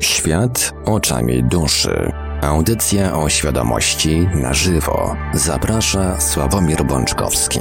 [0.00, 2.12] Świat oczami duszy.
[2.42, 5.16] Audycja o świadomości na żywo.
[5.34, 7.60] Zaprasza Sławomir Bączkowski.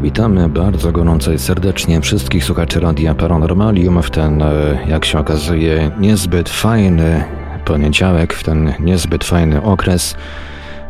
[0.00, 5.90] Witamy bardzo gorąco i serdecznie wszystkich słuchaczy Radia Paranormalium w ten, e, jak się okazuje,
[5.98, 7.24] niezbyt fajny
[7.64, 10.16] poniedziałek, w ten niezbyt fajny okres.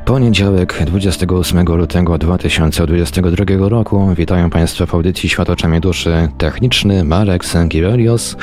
[0.05, 4.14] Poniedziałek 28 lutego 2022 roku.
[4.17, 8.36] Witają Państwa w audycji Świat oczami duszy techniczny Marek Sankiewelios,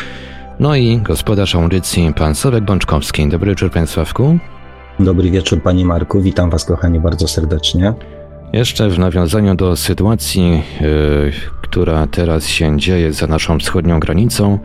[0.59, 3.29] no i gospodarz audycji Pan Sławek Bączkowski.
[3.29, 4.37] Dobry wieczór Państwawku.
[4.99, 7.93] Dobry wieczór Panie Marku, witam Was kochani bardzo serdecznie.
[8.53, 14.59] Jeszcze w nawiązaniu do sytuacji, yy, która teraz się dzieje za naszą wschodnią granicą,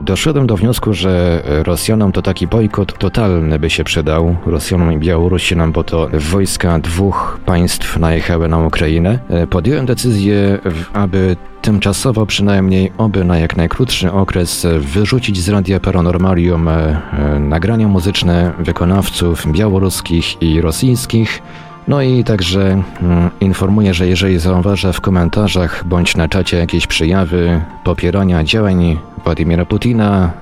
[0.00, 4.36] Doszedłem do wniosku, że Rosjanom to taki bojkot totalny by się przydał.
[4.46, 9.18] Rosjanom i Białorusinom, bo to wojska dwóch państw najechały na Ukrainę.
[9.50, 10.58] Podjąłem decyzję,
[10.92, 17.00] aby tymczasowo przynajmniej, oby na jak najkrótszy okres, wyrzucić z Radia Paranormalium e,
[17.40, 21.42] nagrania muzyczne wykonawców białoruskich i rosyjskich,
[21.88, 27.60] no i także mm, informuję, że jeżeli zauważę w komentarzach bądź na czacie jakieś przejawy
[27.84, 30.32] popierania działań Władimira Putina,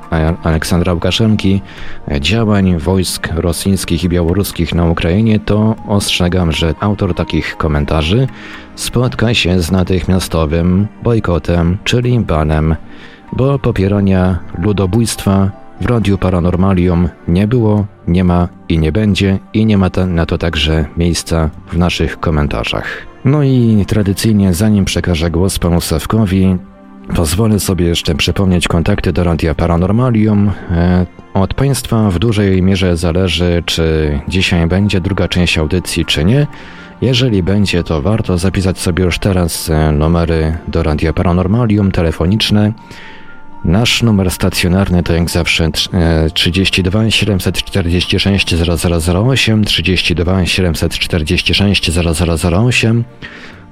[0.43, 1.63] Aleksandra Łukaszenki,
[2.21, 8.27] działań wojsk rosyjskich i białoruskich na Ukrainie, to ostrzegam, że autor takich komentarzy
[8.75, 12.77] spotka się z natychmiastowym bojkotem, czyli banem,
[13.33, 19.79] bo popierania ludobójstwa w Radiu Paranormalium nie było, nie ma i nie będzie i nie
[19.79, 23.07] ma na to także miejsca w naszych komentarzach.
[23.25, 26.57] No i tradycyjnie, zanim przekażę głos panu Sawkowi,
[27.15, 30.51] pozwolę sobie jeszcze przypomnieć kontakty do Radia Paranormalium.
[30.71, 36.47] E, od Państwa w dużej mierze zależy, czy dzisiaj będzie druga część audycji, czy nie.
[37.01, 42.73] Jeżeli będzie, to warto zapisać sobie już teraz e, numery do Radia Paranormalium telefoniczne
[43.65, 45.71] Nasz numer stacjonarny to jak zawsze
[46.35, 53.05] 32 746 0008, 32 746 0008,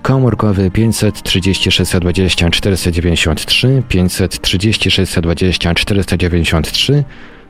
[0.02, 7.04] komórkowy 536 20 493, 536 20 493,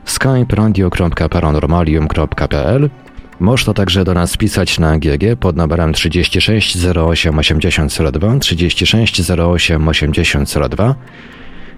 [0.05, 2.89] skype radio.paranormalium.pl
[3.39, 10.95] można także do nas pisać na GG pod numerem 36 08 8002, 36 08 8002,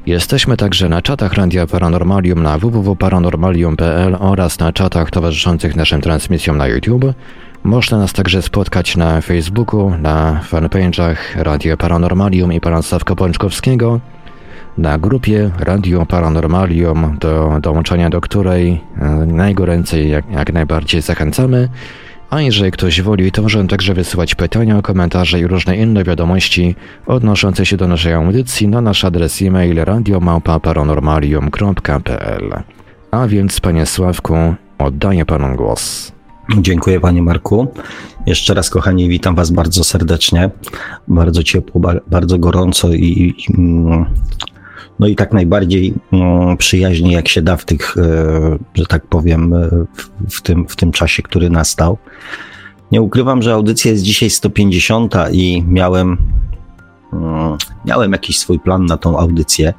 [0.08, 6.68] Jesteśmy także na czatach Radia Paranormalium na www.paranormalium.pl oraz na czatach towarzyszących naszym transmisjom na
[6.68, 7.06] YouTube.
[7.64, 14.00] Można nas także spotkać na Facebooku, na fanpage'ach Radio Paranormalium i Pana Sławka Pączkowskiego,
[14.78, 21.70] na grupie Radio Paranormalium, do dołączenia do której e, najgoręcej jak, jak najbardziej zachęcamy.
[22.30, 27.66] A jeżeli ktoś woli, to możemy także wysyłać pytania, komentarze i różne inne wiadomości odnoszące
[27.66, 32.64] się do naszej audycji na nasz adres e-mail radiomałpa-paranormalium.pl.
[33.12, 34.36] A więc, panie Sławku,
[34.80, 36.12] oddaję panu głos.
[36.58, 37.68] Dziękuję panie Marku.
[38.26, 40.50] Jeszcze raz kochani, witam was bardzo serdecznie,
[41.08, 44.06] bardzo ciepło, bardzo gorąco i, i mm,
[45.00, 49.54] no i tak najbardziej mm, przyjaźnie, jak się da w tych, e, że tak powiem,
[49.54, 49.70] e,
[50.30, 51.98] w, tym, w tym czasie, który nastał.
[52.92, 56.18] Nie ukrywam, że audycja jest dzisiaj 150 i miałem,
[57.14, 59.74] mm, miałem jakiś swój plan na tą audycję,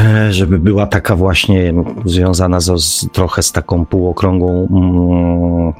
[0.00, 1.74] e, żeby była taka właśnie
[2.04, 5.72] związana z, z trochę z taką półokrągłą mm,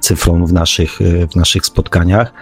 [0.00, 0.98] cyfrą w naszych,
[1.30, 2.32] w naszych spotkaniach.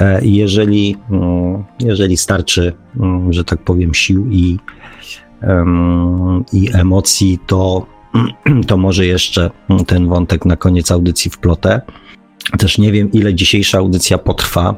[0.00, 4.58] E, jeżeli, mm, jeżeli starczy, mm, że tak powiem, sił i,
[6.52, 7.86] i emocji, to,
[8.68, 9.50] to może jeszcze
[9.86, 11.80] ten wątek na koniec audycji wplotę.
[12.58, 14.74] Też nie wiem, ile dzisiejsza audycja potrwa.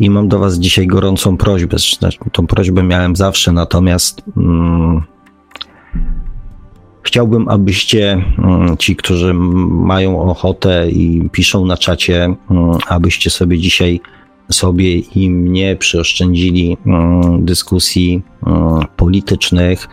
[0.00, 1.76] I mam do Was dzisiaj gorącą prośbę.
[2.32, 5.02] Tą prośbę miałem zawsze, natomiast mm,
[7.02, 12.38] chciałbym, abyście, mm, ci, którzy mają ochotę i piszą na czacie, mm,
[12.88, 14.00] abyście sobie dzisiaj
[14.52, 19.88] sobie i mnie przyoszczędzili mm, dyskusji mm, politycznych,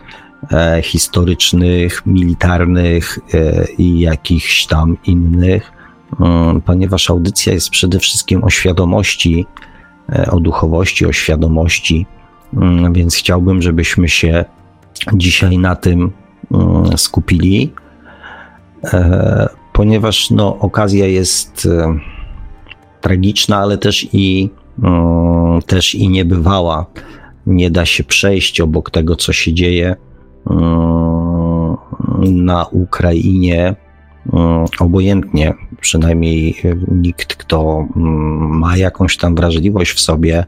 [0.51, 5.71] e, historycznych, militarnych e, i jakichś tam innych,
[6.19, 9.45] mm, ponieważ audycja jest przede wszystkim o świadomości,
[10.09, 12.05] e, o duchowości, o świadomości,
[12.91, 14.45] więc chciałbym, żebyśmy się
[15.13, 16.11] dzisiaj na tym
[16.95, 17.73] skupili,
[19.73, 21.67] ponieważ no, okazja jest
[23.01, 24.49] tragiczna, ale też i,
[25.65, 26.85] też i niebywała.
[27.45, 29.95] Nie da się przejść obok tego, co się dzieje
[32.19, 33.75] na Ukrainie,
[34.79, 35.53] obojętnie.
[35.81, 36.55] Przynajmniej
[36.91, 37.87] nikt, kto
[38.49, 40.45] ma jakąś tam wrażliwość w sobie,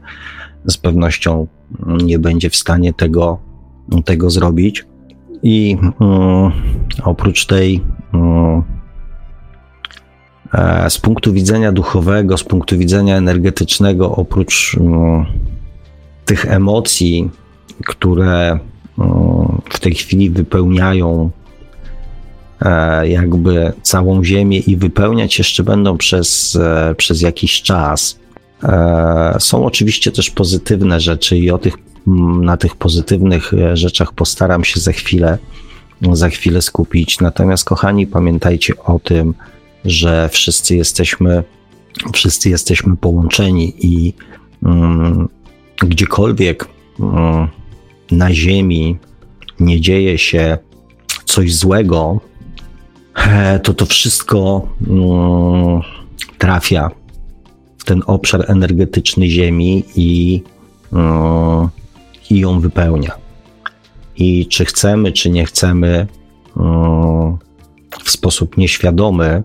[0.66, 1.46] z pewnością
[1.86, 3.38] nie będzie w stanie tego
[4.04, 4.84] tego zrobić.
[5.42, 5.76] I
[7.04, 7.80] oprócz tej,
[10.88, 15.26] z punktu widzenia duchowego, z punktu widzenia energetycznego, oprócz mm,
[16.24, 17.30] tych emocji,
[17.86, 18.58] które
[18.98, 21.30] mm, w tej chwili wypełniają
[22.62, 28.18] e, jakby całą Ziemię i wypełniać jeszcze będą przez, e, przez jakiś czas.
[29.38, 31.74] Są oczywiście też pozytywne rzeczy i o tych
[32.40, 35.38] na tych pozytywnych e, rzeczach postaram się za chwilę,
[36.12, 37.20] za chwilę skupić.
[37.20, 39.34] Natomiast, kochani, pamiętajcie o tym,
[39.84, 41.44] że wszyscy jesteśmy,
[42.12, 44.14] wszyscy jesteśmy połączeni i
[44.62, 45.28] mm,
[45.76, 46.68] gdziekolwiek
[47.00, 47.48] mm,
[48.10, 48.98] na Ziemi
[49.60, 50.58] nie dzieje się
[51.24, 52.20] coś złego,
[53.14, 55.80] e, to to wszystko mm,
[56.38, 56.90] trafia
[57.78, 60.42] w ten obszar energetyczny Ziemi i
[60.92, 61.68] mm,
[62.30, 63.12] i ją wypełnia.
[64.16, 66.06] I czy chcemy, czy nie chcemy,
[66.56, 67.36] mm,
[68.04, 69.42] w sposób nieświadomy,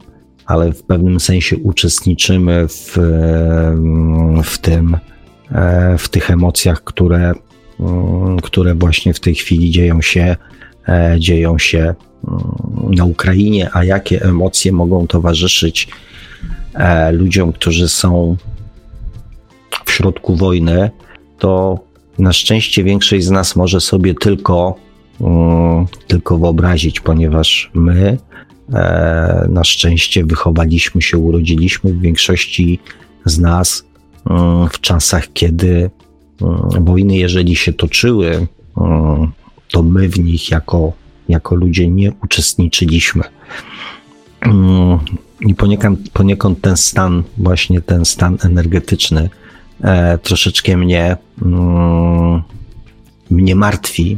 [0.49, 4.97] ale w pewnym sensie uczestniczymy w, mm, w tym,
[5.51, 7.33] e, w tych emocjach, które,
[7.79, 10.35] mm, które właśnie w tej chwili dzieją się,
[10.87, 11.95] e, dzieją się
[12.95, 15.87] na Ukrainie, a jakie emocje mogą towarzyszyć
[16.73, 18.37] e, ludziom, którzy są
[19.85, 20.91] w środku wojny,
[21.39, 21.79] to
[22.19, 24.75] na szczęście większość z nas może sobie tylko,
[25.19, 28.17] um, tylko wyobrazić, ponieważ my
[29.49, 32.79] na szczęście wychowaliśmy się, urodziliśmy w większości
[33.25, 33.83] z nas
[34.25, 35.89] um, w czasach, kiedy
[36.41, 38.47] um, wojny, jeżeli się toczyły,
[39.71, 40.93] to my w nich jako,
[41.29, 43.23] jako ludzie nie uczestniczyliśmy.
[45.41, 49.29] I poniekąd, poniekąd ten stan, właśnie ten stan energetyczny,
[49.81, 52.41] e, troszeczkę mnie, mm,
[53.29, 54.17] mnie martwi,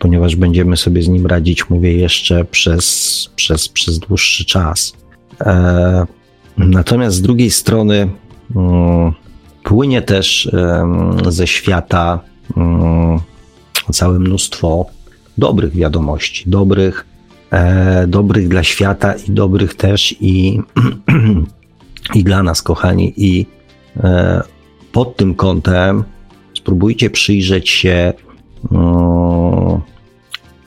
[0.00, 4.92] ponieważ będziemy sobie z nim radzić, mówię jeszcze, przez, przez, przez dłuższy czas.
[5.40, 6.06] E,
[6.56, 8.08] natomiast z drugiej strony
[8.56, 9.12] mm,
[9.64, 10.50] płynie też
[11.28, 12.20] ze świata
[12.56, 13.18] mm,
[13.92, 14.86] całe mnóstwo
[15.38, 17.06] dobrych wiadomości, dobrych,
[17.50, 20.60] e, dobrych dla świata i dobrych też i,
[22.18, 23.46] i dla nas, kochani, i
[23.96, 24.42] e,
[24.92, 26.04] pod tym kątem
[26.54, 28.12] spróbujcie przyjrzeć się,
[28.70, 29.19] no,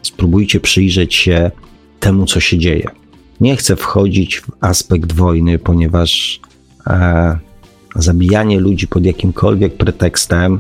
[0.04, 1.52] spróbujcie przyjrzeć się
[2.00, 2.90] temu, co się dzieje.
[3.42, 6.40] Nie chcę wchodzić w aspekt wojny, ponieważ
[6.88, 7.38] e,
[7.96, 10.60] zabijanie ludzi pod jakimkolwiek pretekstem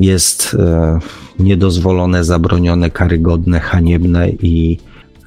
[0.00, 0.98] jest e,
[1.38, 4.78] niedozwolone, zabronione, karygodne, haniebne i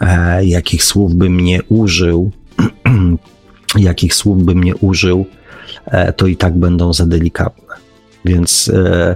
[0.01, 2.31] e, jakich słów bym nie użył,
[3.77, 5.25] jakich słów bym nie użył,
[5.85, 7.75] e, to i tak będą za delikatne.
[8.25, 9.15] Więc e,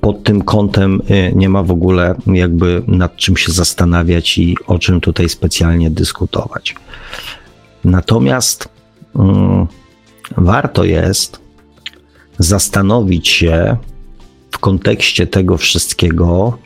[0.00, 4.78] pod tym kątem e, nie ma w ogóle jakby nad czym się zastanawiać i o
[4.78, 6.74] czym tutaj specjalnie dyskutować.
[7.84, 8.68] Natomiast
[9.16, 9.66] mm,
[10.36, 11.40] warto jest
[12.38, 13.76] zastanowić się
[14.50, 16.58] w kontekście tego wszystkiego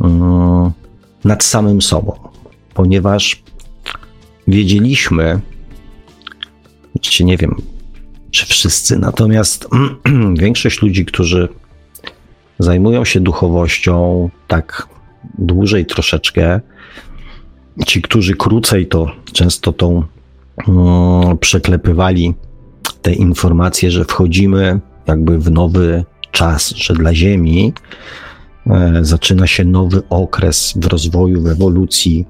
[0.00, 0.70] mm,
[1.24, 2.18] nad samym sobą,
[2.74, 3.42] ponieważ
[4.48, 5.40] wiedzieliśmy,
[7.00, 7.56] czy nie wiem,
[8.30, 9.68] czy wszyscy, natomiast
[10.34, 11.48] większość ludzi, którzy
[12.58, 14.88] zajmują się duchowością tak
[15.38, 16.60] dłużej troszeczkę,
[17.86, 20.02] ci, którzy krócej, to często tą
[20.66, 22.34] um, przeklepywali
[23.02, 27.72] te informacje, że wchodzimy jakby w nowy czas, że dla Ziemi
[28.66, 32.26] e, zaczyna się nowy okres w rozwoju, w ewolucji,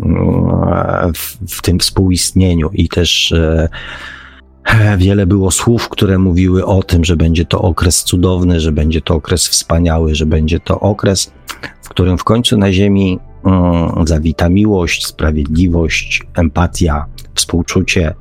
[0.00, 3.68] e, w, w tym współistnieniu i też e,
[4.96, 9.14] Wiele było słów, które mówiły o tym, że będzie to okres cudowny, że będzie to
[9.14, 11.32] okres wspaniały, że będzie to okres,
[11.82, 18.14] w którym w końcu na Ziemi um, zawita miłość, sprawiedliwość, empatia, współczucie,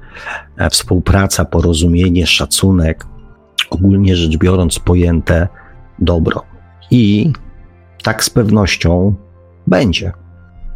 [0.57, 3.05] e, współpraca, porozumienie, szacunek,
[3.69, 5.47] ogólnie rzecz biorąc pojęte
[5.99, 6.43] dobro.
[6.91, 7.31] I
[8.03, 9.15] tak z pewnością
[9.67, 10.11] będzie.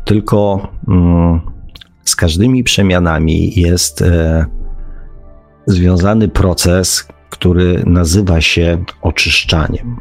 [0.06, 1.42] Tylko um,
[2.06, 4.02] z każdymi przemianami jest.
[4.02, 4.46] E,
[5.68, 10.00] związany proces, który nazywa się oczyszczaniem.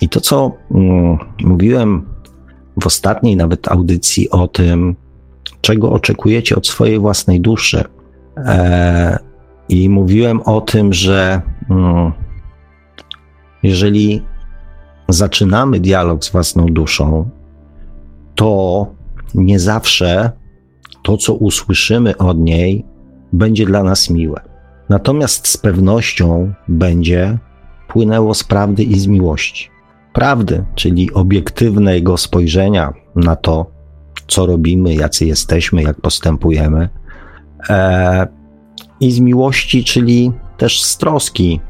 [0.00, 2.06] I to, co mm, mówiłem
[2.82, 4.96] w ostatniej nawet audycji o tym,
[5.60, 7.84] czego oczekujecie od swojej własnej duszy.
[8.36, 9.18] E,
[9.68, 12.12] I mówiłem o tym, że mm,
[13.62, 14.22] jeżeli
[15.08, 17.30] zaczynamy dialog z własną duszą,
[18.34, 18.86] to
[19.34, 20.32] nie zawsze
[21.02, 22.84] to, co usłyszymy od niej,
[23.32, 24.51] będzie dla nas miłe.
[24.92, 27.38] Natomiast z pewnością będzie
[27.88, 29.70] płynęło z prawdy i z miłości.
[30.12, 33.66] prawdy, czyli obiektywnego spojrzenia na to,
[34.26, 36.88] co robimy, jacy jesteśmy, jak postępujemy.
[37.70, 38.26] E,
[39.00, 41.60] I z miłości, czyli też z troski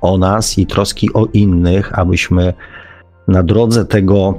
[0.00, 2.54] o nas i troski o innych, abyśmy
[3.28, 4.34] na drodze tego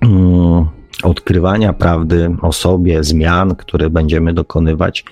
[0.00, 0.66] mm,
[1.02, 5.04] odkrywania prawdy o sobie, zmian, które będziemy dokonywać,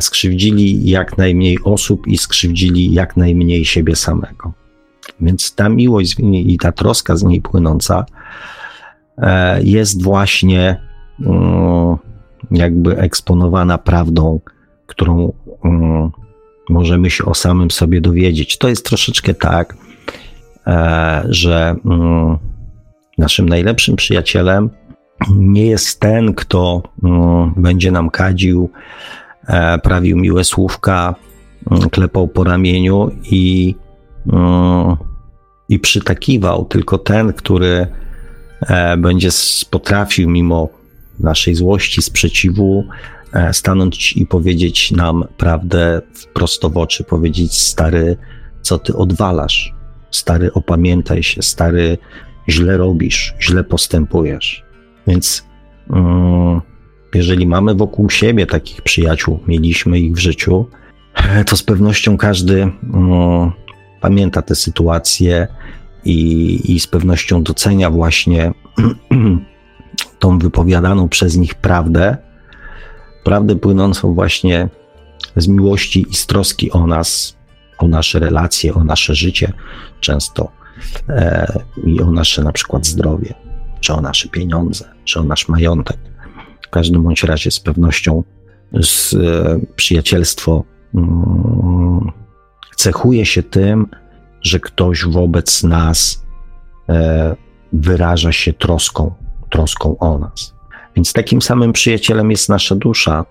[0.00, 4.52] skrzywdzili jak najmniej osób i skrzywdzili jak najmniej siebie samego.
[5.20, 8.06] Więc ta miłość i ta troska z niej płynąca
[9.18, 10.80] e, jest właśnie
[11.20, 11.96] mm,
[12.50, 14.40] jakby eksponowana prawdą,
[14.86, 15.32] którą
[15.64, 16.10] mm,
[16.68, 18.58] możemy się o samym sobie dowiedzieć.
[18.58, 19.76] To jest troszeczkę tak,
[20.66, 22.38] e, że mm,
[23.18, 24.70] naszym najlepszym przyjacielem
[25.36, 26.82] nie jest ten, kto
[27.56, 29.25] będzie nam kadził, e,
[29.82, 31.14] prawił miłe słówka,
[31.90, 33.74] klepał po ramieniu i
[35.68, 37.86] i przytakiwał, tylko ten, który
[38.60, 39.28] e, będzie
[39.70, 40.68] potrafił mimo
[41.20, 42.84] naszej złości, sprzeciwu,
[43.32, 46.02] e, stanąć i powiedzieć nam prawdę
[46.34, 48.16] prosto w oczy, powiedzieć stary,
[48.62, 49.74] co ty odwalasz,
[50.10, 51.98] stary, opamiętaj się, stary,
[52.48, 54.64] źle robisz, źle postępujesz.
[55.06, 55.44] Więc
[55.90, 56.60] mm,
[57.16, 60.66] jeżeli mamy wokół siebie takich przyjaciół, mieliśmy ich w życiu,
[61.14, 63.52] e, to z pewnością każdy mm,
[64.00, 65.48] pamięta tę sytuację
[66.04, 68.52] i, i z pewnością docenia właśnie
[70.18, 72.16] tą wypowiadaną przez nich prawdę,
[73.24, 74.68] prawdę płynącą właśnie
[75.36, 77.36] z miłości i z troski o nas,
[77.78, 79.52] o nasze relacje, o nasze życie,
[80.00, 80.52] często
[81.08, 81.52] e,
[81.84, 83.34] i o nasze na przykład zdrowie,
[83.80, 85.96] czy o nasze pieniądze, czy o nasz majątek.
[86.76, 88.22] Każdym bądź razie z pewnością
[88.80, 90.64] z, e, przyjacielstwo
[90.94, 92.12] mm,
[92.76, 93.86] cechuje się tym,
[94.42, 96.26] że ktoś wobec nas
[96.88, 97.36] e,
[97.72, 99.14] wyraża się troską,
[99.50, 100.54] troską o nas.
[100.96, 103.24] Więc takim samym przyjacielem jest nasza dusza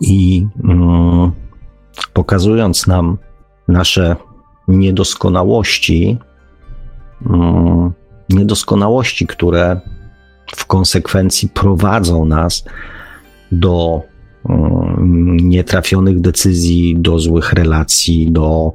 [0.00, 1.32] i mm,
[2.12, 3.18] pokazując nam
[3.68, 4.16] nasze
[4.68, 6.18] niedoskonałości,
[7.26, 7.92] mm,
[8.30, 9.80] niedoskonałości, które
[10.56, 12.64] w konsekwencji prowadzą nas
[13.52, 14.02] do
[14.48, 18.72] mm, nietrafionych decyzji, do złych relacji, do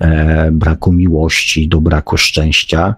[0.00, 2.94] e, braku miłości, do braku szczęścia,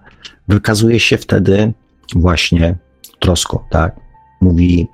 [0.47, 1.73] wykazuje się wtedy
[2.15, 2.75] właśnie
[3.19, 3.95] troską, tak?
[4.41, 4.87] Mówi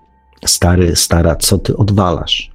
[0.45, 2.51] stary, stara, co ty odwalasz?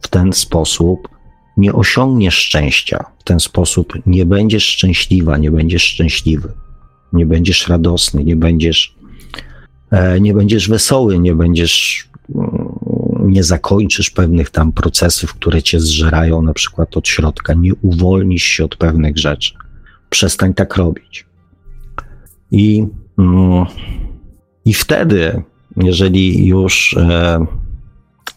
[0.00, 1.08] W ten sposób
[1.56, 6.52] nie osiągniesz szczęścia, w ten sposób nie będziesz szczęśliwa, nie będziesz szczęśliwy,
[7.12, 8.97] nie będziesz radosny, nie będziesz,
[10.20, 12.78] nie będziesz wesoły, nie będziesz mm,
[13.26, 18.64] nie zakończysz pewnych tam procesów, które cię zżerają na przykład od środka, nie uwolnisz się
[18.64, 19.54] od pewnych rzeczy.
[20.10, 21.26] Przestań tak robić.
[22.50, 22.86] I,
[23.18, 23.64] mm,
[24.64, 25.42] i wtedy,
[25.76, 27.46] jeżeli już e,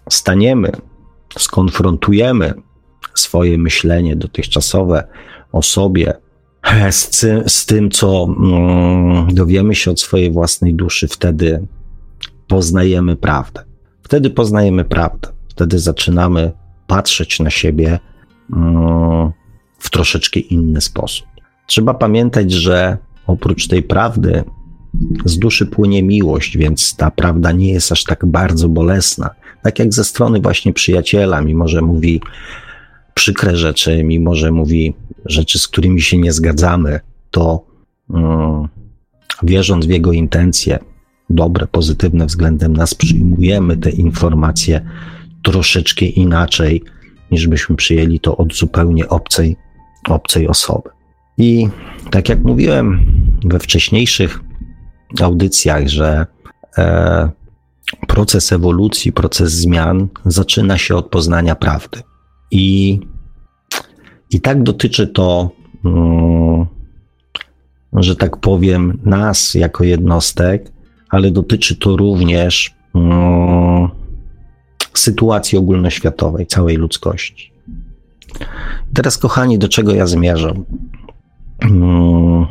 [0.09, 0.71] staniemy,
[1.37, 2.53] skonfrontujemy
[3.15, 5.07] swoje myślenie dotychczasowe
[5.51, 6.15] o sobie e,
[6.91, 11.67] z, z tym, co mm, dowiemy się od swojej własnej duszy, wtedy
[12.47, 13.63] poznajemy prawdę.
[14.03, 15.29] Wtedy poznajemy prawdę.
[15.49, 16.51] Wtedy zaczynamy
[16.87, 17.99] patrzeć na siebie
[18.53, 19.31] mm,
[19.79, 21.27] w troszeczkę inny sposób.
[21.67, 24.43] Trzeba pamiętać, że oprócz tej prawdy
[25.25, 29.29] z duszy płynie miłość, więc ta prawda nie jest aż tak bardzo bolesna.
[29.63, 32.21] Tak jak ze strony właśnie przyjaciela, mimo że mówi
[33.13, 34.93] przykre rzeczy, mimo że mówi
[35.25, 36.99] rzeczy, z którymi się nie zgadzamy,
[37.31, 37.65] to
[38.09, 38.67] mm,
[39.43, 40.79] wierząc w jego intencje,
[41.29, 44.81] dobre, pozytywne względem nas, przyjmujemy te informacje
[45.43, 46.83] troszeczkę inaczej,
[47.31, 49.55] niż byśmy przyjęli to od zupełnie obcej,
[50.09, 50.89] obcej osoby.
[51.37, 51.67] I
[52.11, 53.05] tak jak mówiłem
[53.45, 54.39] we wcześniejszych
[55.21, 56.25] audycjach, że
[56.77, 57.29] e,
[58.07, 62.01] proces ewolucji, proces zmian zaczyna się od poznania prawdy.
[62.51, 62.99] I,
[64.31, 65.51] i tak dotyczy to,
[65.85, 66.65] mm,
[67.93, 70.71] że tak powiem, nas jako jednostek,
[71.09, 73.89] ale dotyczy to również um,
[74.93, 77.51] sytuacji ogólnoświatowej, całej ludzkości.
[78.93, 80.65] Teraz, kochani, do czego ja zmierzam?
[81.63, 82.45] Um,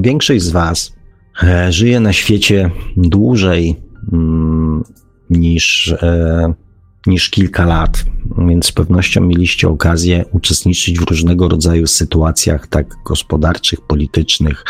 [0.00, 0.92] większość z Was
[1.42, 3.76] e, żyje na świecie dłużej
[5.30, 6.54] niż, e,
[7.06, 8.04] niż kilka lat,
[8.48, 14.64] więc z pewnością mieliście okazję uczestniczyć w różnego rodzaju sytuacjach, tak gospodarczych, politycznych,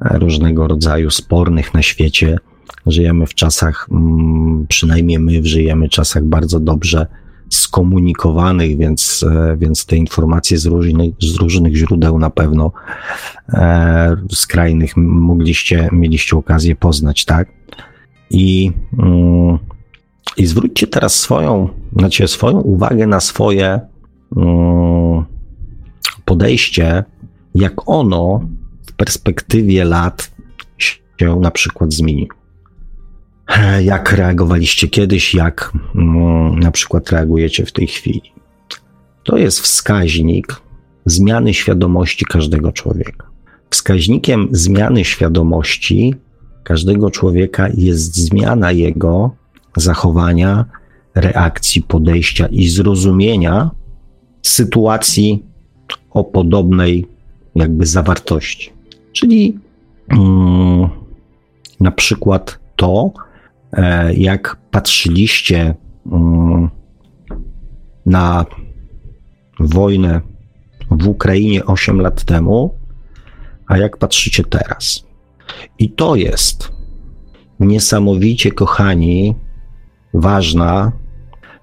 [0.00, 2.38] różnego rodzaju spornych na świecie.
[2.86, 7.06] Żyjemy w czasach, mm, przynajmniej my żyjemy w czasach bardzo dobrze
[7.48, 12.72] skomunikowanych, więc, e, więc te informacje z różnych, z różnych źródeł na pewno
[13.48, 17.48] e, skrajnych mogliście, mieliście okazję poznać, tak?
[18.30, 19.58] I, mm,
[20.36, 23.80] i zwróćcie teraz swoją, znaczy swoją uwagę na swoje
[24.36, 25.24] mm,
[26.24, 27.04] podejście,
[27.54, 28.40] jak ono
[28.86, 30.30] w perspektywie lat
[31.20, 32.28] się na przykład zmieni.
[33.82, 38.32] Jak reagowaliście kiedyś, jak mm, na przykład reagujecie w tej chwili.
[39.24, 40.56] To jest wskaźnik
[41.06, 43.26] zmiany świadomości każdego człowieka.
[43.70, 46.14] Wskaźnikiem zmiany świadomości
[46.64, 49.36] każdego człowieka jest zmiana jego
[49.76, 50.64] zachowania,
[51.14, 53.70] reakcji, podejścia i zrozumienia
[54.42, 55.42] sytuacji
[56.10, 57.06] o podobnej
[57.54, 58.72] jakby zawartości.
[59.12, 59.58] Czyli
[60.08, 60.88] mm,
[61.80, 63.12] na przykład to,
[63.72, 65.74] e, jak patrzyliście
[66.12, 66.70] mm,
[68.06, 68.46] na
[69.60, 70.20] wojnę
[70.90, 72.74] w Ukrainie 8 lat temu,
[73.66, 75.04] a jak patrzycie teraz.
[75.78, 76.72] I to jest
[77.60, 79.34] niesamowicie, kochani,
[80.14, 80.92] ważna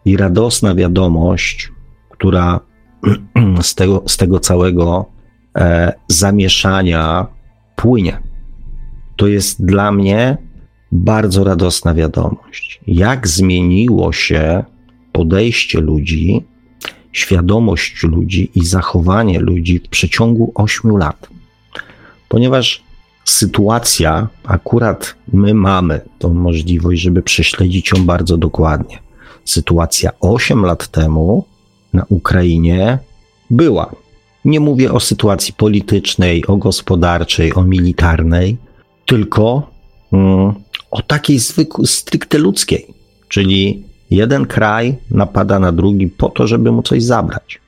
[0.06, 1.72] i radosna wiadomość,
[2.10, 2.60] która
[3.62, 5.06] z tego, z tego całego
[5.58, 7.28] e, zamieszania
[7.76, 8.20] płynie.
[9.16, 10.38] To jest dla mnie
[10.92, 12.82] bardzo radosna wiadomość.
[12.88, 14.64] Jak zmieniło się
[15.12, 16.46] podejście ludzi,
[17.12, 21.30] świadomość ludzi i zachowanie ludzi w przeciągu 8 lat.
[22.30, 22.84] Ponieważ
[23.26, 29.00] sytuacja, akurat my mamy tą możliwość, żeby prześledzić ją bardzo dokładnie.
[29.46, 31.46] Sytuacja 8 lat temu
[31.94, 33.00] na Ukrainie
[33.50, 33.96] była.
[34.46, 38.58] Nie mówię o sytuacji politycznej, o gospodarczej, o militarnej,
[39.06, 39.70] tylko
[40.12, 40.54] mm,
[40.92, 42.88] o takiej zwykłej, stricte ludzkiej.
[43.28, 47.62] Czyli jeden kraj napada na drugi po to, żeby mu coś zabrać.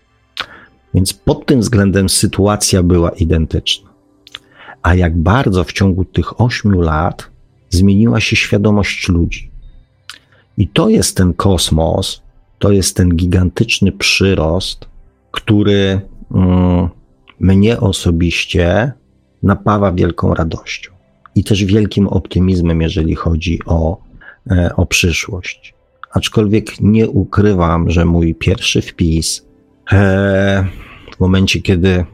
[0.94, 3.93] Więc pod tym względem sytuacja była identyczna.
[4.84, 7.30] A jak bardzo w ciągu tych ośmiu lat
[7.70, 9.52] zmieniła się świadomość ludzi.
[10.58, 12.22] I to jest ten kosmos,
[12.60, 14.86] to jest ten gigantyczny przyrost,
[15.32, 16.90] który mm,
[17.40, 18.94] mnie osobiście
[19.44, 20.92] napawa wielką radością
[21.36, 23.98] i też wielkim optymizmem, jeżeli chodzi o,
[24.52, 25.74] e, o przyszłość.
[26.12, 29.46] Aczkolwiek nie ukrywam, że mój pierwszy wpis
[29.92, 30.68] e,
[31.16, 32.06] w momencie, kiedy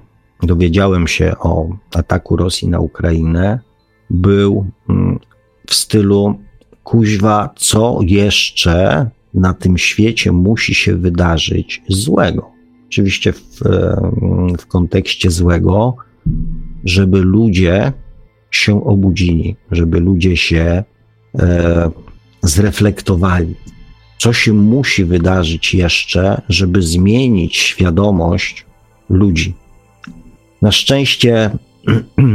[0.44, 3.60] dowiedziałem się o ataku Rosji na Ukrainę,
[4.10, 5.20] był mm,
[5.68, 6.40] w stylu
[6.84, 12.52] kuźwa, co jeszcze na tym świecie musi się wydarzyć złego.
[12.88, 13.60] Oczywiście w,
[14.60, 15.96] w kontekście złego,
[16.86, 17.94] żeby ludzie
[18.52, 20.84] się obudzili, żeby ludzie się
[21.40, 21.92] e,
[22.42, 23.56] zreflektowali.
[24.18, 28.66] Co się musi wydarzyć jeszcze, żeby zmienić świadomość
[29.10, 29.54] ludzi?
[30.62, 31.52] Na szczęście,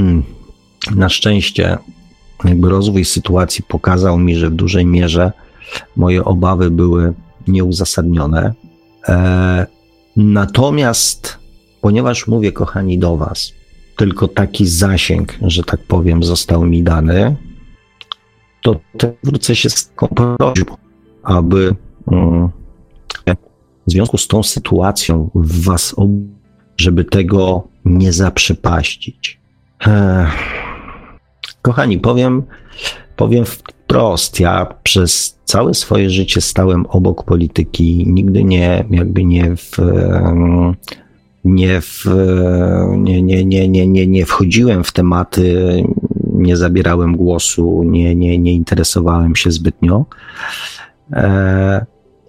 [0.96, 1.78] na szczęście,
[2.44, 5.32] jakby rozwój sytuacji pokazał mi, że w dużej mierze
[5.96, 7.14] moje obawy były
[7.48, 8.54] nieuzasadnione.
[9.08, 9.66] E,
[10.16, 11.38] natomiast,
[11.80, 13.52] ponieważ mówię, kochani, do Was,
[13.96, 17.36] tylko taki zasięg, że tak powiem, został mi dany,
[18.62, 18.80] to
[19.24, 20.76] wrócę się z taką prośbą,
[21.22, 21.74] aby
[22.12, 22.48] mm,
[23.86, 25.94] w związku z tą sytuacją w Was,
[26.76, 29.40] żeby tego nie zaprzepaścić.
[31.62, 32.42] Kochani, powiem,
[33.16, 39.76] powiem wprost, ja przez całe swoje życie stałem obok polityki, nigdy nie, jakby nie w,
[41.44, 42.04] nie, w,
[42.96, 45.82] nie, nie, nie, nie, nie, nie wchodziłem w tematy,
[46.34, 50.06] nie zabierałem głosu, nie, nie, nie interesowałem się zbytnio.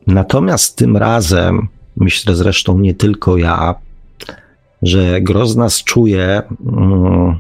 [0.08, 3.76] Natomiast tym razem, myślę zresztą nie tylko ja,
[4.86, 7.38] że gros nas czuje, mm,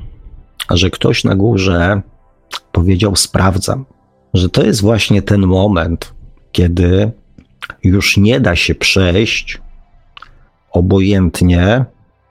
[0.71, 2.01] że ktoś na górze
[2.71, 3.86] powiedział: Sprawdzam,
[4.34, 6.13] że to jest właśnie ten moment,
[6.51, 7.12] kiedy
[7.84, 9.62] już nie da się przejść
[10.71, 11.86] obojętnie,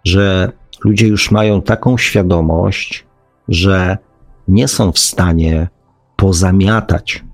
[0.04, 0.52] że
[0.84, 3.06] ludzie już mają taką świadomość,
[3.48, 3.98] że
[4.48, 5.68] nie są w stanie
[6.16, 7.24] pozamiatać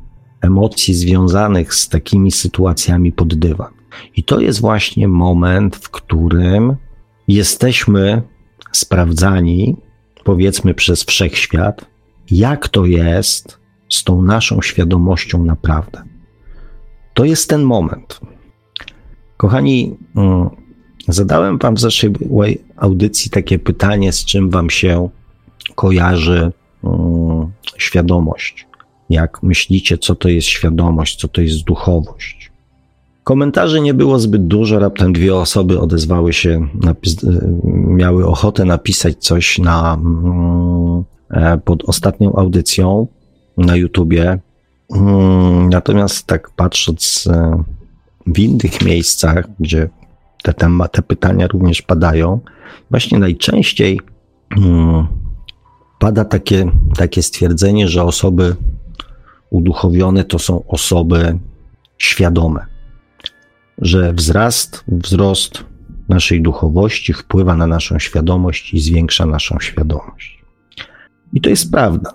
[0.40, 3.72] emocji związanych z takimi sytuacjami pod dywan.
[4.16, 6.76] I to jest właśnie moment, w którym
[7.34, 8.22] jesteśmy
[8.72, 9.76] sprawdzani,
[10.24, 11.86] powiedzmy przez wszechświat,
[12.30, 16.02] jak to jest z tą naszą świadomością naprawdę.
[17.14, 18.20] To jest ten moment.
[19.36, 20.50] Kochani, mm,
[21.08, 25.08] zadałem Wam w zeszłej audycji takie pytanie, z czym Wam się
[25.74, 26.52] kojarzy
[26.84, 28.66] mm, świadomość.
[29.10, 32.49] Jak myślicie, co to jest świadomość, co to jest duchowość?
[33.24, 37.26] Komentarzy nie było zbyt dużo, raptem dwie osoby odezwały się, napis-
[37.74, 43.06] miały ochotę napisać coś na, mm, e, pod ostatnią audycją
[43.56, 44.38] na YouTubie.
[44.94, 47.62] Mm, Natomiast tak patrząc e,
[48.26, 49.88] w innych miejscach, gdzie
[50.42, 52.40] te, tema- te pytania również padają,
[52.90, 54.00] właśnie najczęściej
[54.56, 55.06] mm,
[55.98, 58.56] pada takie, takie stwierdzenie, że osoby
[59.50, 61.38] uduchowione to są osoby
[61.98, 62.66] świadome,
[63.80, 65.64] że wzrast, wzrost
[66.08, 70.44] naszej duchowości wpływa na naszą świadomość i zwiększa naszą świadomość.
[71.32, 72.12] I to jest prawda.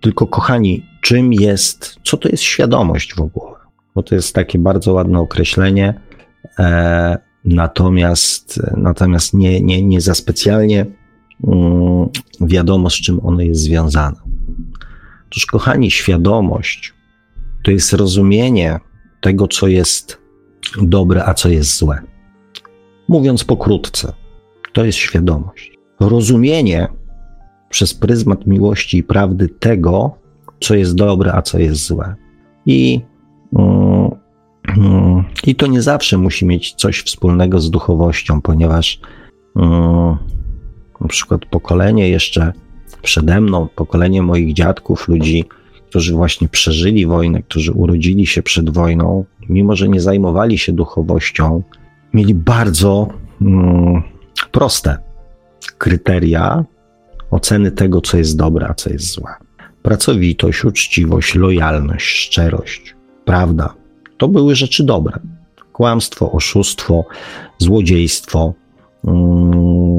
[0.00, 3.56] Tylko, kochani, czym jest, co to jest świadomość w ogóle?
[3.94, 6.00] Bo to jest takie bardzo ładne określenie,
[6.58, 10.86] e, natomiast, natomiast nie, nie, nie za specjalnie
[11.44, 12.08] mm,
[12.40, 14.16] wiadomo, z czym ono jest związane.
[15.26, 16.94] Otóż, kochani, świadomość
[17.64, 18.80] to jest rozumienie
[19.20, 20.25] tego, co jest
[20.82, 22.02] dobre, a co jest złe.
[23.08, 24.12] Mówiąc pokrótce,
[24.72, 25.78] to jest świadomość.
[26.00, 26.88] Rozumienie
[27.68, 30.14] przez pryzmat miłości i prawdy tego,
[30.60, 32.14] co jest dobre, a co jest złe.
[32.66, 33.00] I,
[33.58, 34.10] mm,
[34.78, 39.00] mm, i to nie zawsze musi mieć coś wspólnego z duchowością, ponieważ
[39.56, 40.16] mm,
[41.00, 42.52] na przykład pokolenie jeszcze
[43.02, 45.44] przede mną, pokolenie moich dziadków, ludzi,
[45.96, 51.62] którzy właśnie przeżyli wojnę, którzy urodzili się przed wojną, mimo że nie zajmowali się duchowością,
[52.14, 53.08] mieli bardzo
[53.42, 54.02] mm,
[54.52, 54.98] proste
[55.78, 56.64] kryteria
[57.30, 59.30] oceny tego, co jest dobre, a co jest złe.
[59.82, 63.74] Pracowitość, uczciwość, lojalność, szczerość, prawda
[64.16, 65.20] to były rzeczy dobre.
[65.72, 67.04] Kłamstwo, oszustwo,
[67.58, 68.54] złodziejstwo,
[69.04, 69.95] mm,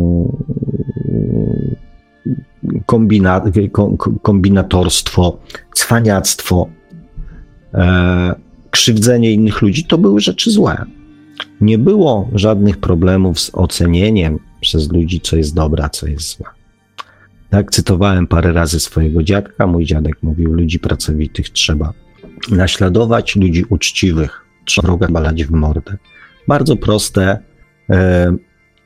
[2.86, 5.40] kombina, ko- ko- kombinatorstwo,
[5.74, 6.70] cwaniactwo,
[7.74, 8.36] e,
[8.72, 10.86] krzywdzenie innych ludzi to były rzeczy złe.
[11.62, 16.46] Nie było żadnych problemów z ocenieniem przez ludzi, co jest dobre, a co jest złe.
[17.50, 19.68] Tak, cytowałem parę razy swojego dziadka.
[19.68, 21.94] Mój dziadek mówił: Ludzi pracowitych trzeba
[22.52, 25.98] naśladować, ludzi uczciwych trzeba wroga balać w mordę.
[26.48, 27.40] Bardzo proste
[27.90, 28.36] e,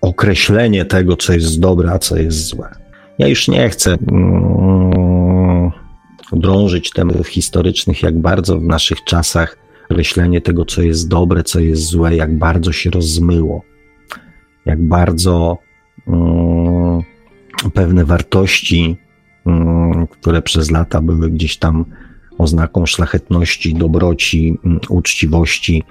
[0.01, 2.69] określenie tego, co jest dobre, a co jest złe.
[3.21, 5.71] Ja już nie chcę mm,
[6.31, 9.57] drążyć tematów historycznych, jak bardzo w naszych czasach
[9.89, 13.63] określenie tego, co jest dobre, co jest złe, jak bardzo się rozmyło,
[14.65, 15.57] jak bardzo
[16.07, 17.01] mm,
[17.73, 18.97] pewne wartości,
[19.45, 21.85] mm, które przez lata były gdzieś tam
[22.37, 24.57] oznaką szlachetności, dobroci,
[24.89, 25.83] uczciwości,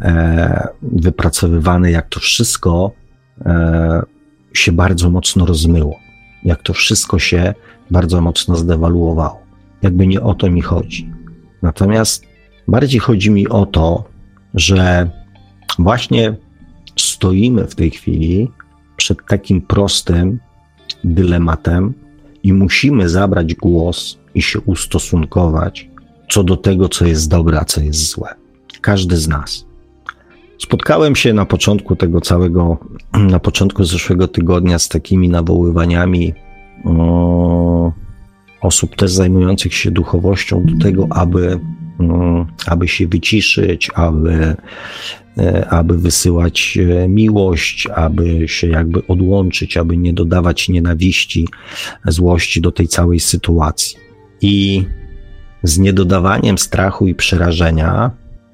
[0.00, 2.92] e, wypracowywane, jak to wszystko
[3.46, 4.02] e,
[4.54, 6.01] się bardzo mocno rozmyło,
[6.44, 7.54] jak to wszystko się
[7.90, 9.40] bardzo mocno zdewaluowało.
[9.82, 11.10] Jakby nie o to mi chodzi.
[11.62, 12.24] Natomiast
[12.68, 14.04] bardziej chodzi mi o to,
[14.54, 15.10] że
[15.78, 16.36] właśnie
[16.96, 18.50] stoimy w tej chwili
[18.96, 20.38] przed takim prostym
[21.04, 21.94] dylematem
[22.42, 25.88] i musimy zabrać głos i się ustosunkować
[26.30, 28.34] co do tego, co jest dobre, a co jest złe.
[28.80, 29.66] Każdy z nas.
[30.62, 32.78] Spotkałem się na początku tego całego,
[33.34, 36.34] na początku zeszłego tygodnia z takimi nawoływaniami
[36.84, 37.92] um,
[38.60, 41.60] osób też zajmujących się duchowością do tego, aby,
[42.66, 44.56] aby się wyciszyć, aby,
[45.38, 51.48] e, aby wysyłać e, miłość, aby się jakby odłączyć, aby nie dodawać nienawiści,
[52.06, 53.96] złości do tej całej sytuacji.
[54.40, 54.84] I
[55.62, 58.10] z niedodawaniem strachu i przerażenia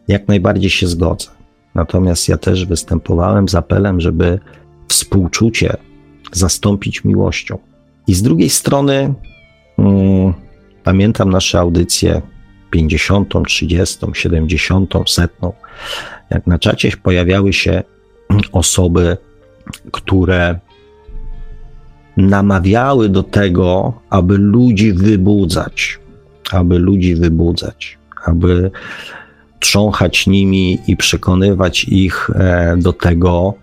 [0.09, 1.38] jak najbardziej się zgodzę.
[1.74, 4.38] Natomiast ja też występowałem z apelem, żeby
[4.88, 5.76] współczucie
[6.33, 7.59] zastąpić miłością.
[8.07, 9.14] I z drugiej strony
[9.78, 10.35] mm,
[10.85, 12.22] pamiętam nasze audycje
[12.70, 15.52] 50., 30., 70., setną,
[16.31, 17.83] jak na czacie pojawiały się
[18.52, 19.16] osoby,
[19.92, 20.59] które
[22.16, 25.98] namawiały do tego, aby ludzi wybudzać,
[26.52, 28.70] aby ludzi wybudzać, aby
[29.61, 33.55] trząchać nimi i przekonywać ich e, do tego,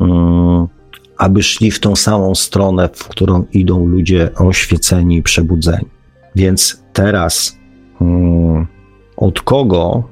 [0.00, 0.66] mm,
[1.18, 5.86] aby szli w tą samą stronę, w którą idą ludzie oświeceni i przebudzeni.
[6.36, 7.58] Więc teraz
[8.00, 8.66] mm,
[9.16, 10.02] od kogo,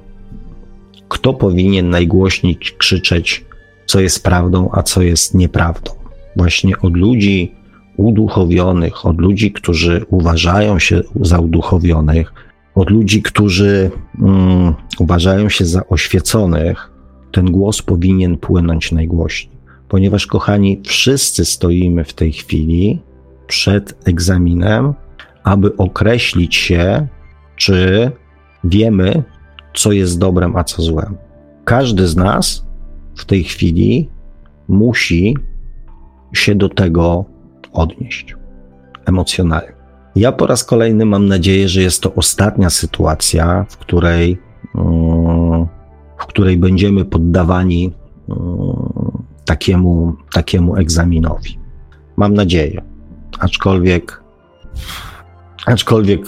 [1.07, 3.45] kto powinien najgłośniej krzyczeć,
[3.85, 5.91] co jest prawdą, a co jest nieprawdą?
[6.35, 7.55] Właśnie od ludzi
[7.97, 12.33] uduchowionych, od ludzi, którzy uważają się za uduchowionych,
[12.77, 16.91] od ludzi, którzy mm, uważają się za oświeconych,
[17.31, 19.57] ten głos powinien płynąć najgłośniej.
[19.89, 23.01] Ponieważ, kochani, wszyscy stoimy w tej chwili
[23.47, 24.93] przed egzaminem,
[25.43, 27.07] aby określić się,
[27.55, 28.11] czy
[28.63, 29.23] wiemy,
[29.73, 31.17] co jest dobrem, a co złem.
[31.65, 32.65] każdy z nas
[33.15, 34.09] w tej chwili
[34.67, 35.37] musi
[36.33, 37.25] się do tego
[37.73, 38.35] odnieść
[39.05, 39.76] emocjonalnie.
[40.17, 44.37] Ja po raz kolejny mam nadzieję, że jest to ostatnia sytuacja, w której,
[44.75, 45.67] mm,
[46.17, 47.93] w której będziemy poddawani
[48.29, 48.37] mm,
[49.45, 51.59] takiemu, takiemu egzaminowi.
[52.15, 52.81] Mam nadzieję.
[53.39, 54.23] Aczkolwiek,
[55.65, 56.27] aczkolwiek,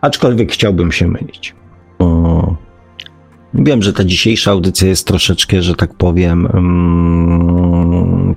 [0.00, 1.54] aczkolwiek chciałbym się mylić.
[1.98, 2.56] Mm,
[3.54, 6.48] wiem, że ta dzisiejsza audycja jest troszeczkę, że tak powiem,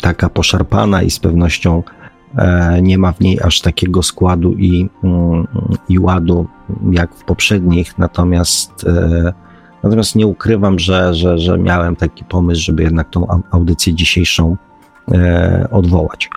[0.02, 1.84] taka poszarpana i z pewnością
[2.82, 5.48] nie ma w niej aż takiego składu i, mm,
[5.90, 6.48] i ładu
[6.92, 9.34] jak w poprzednich, natomiast, e,
[9.84, 14.58] natomiast nie ukrywam, że, że, że miałem taki pomysł, żeby jednak tą audycję dzisiejszą
[15.12, 16.30] e, odwołać.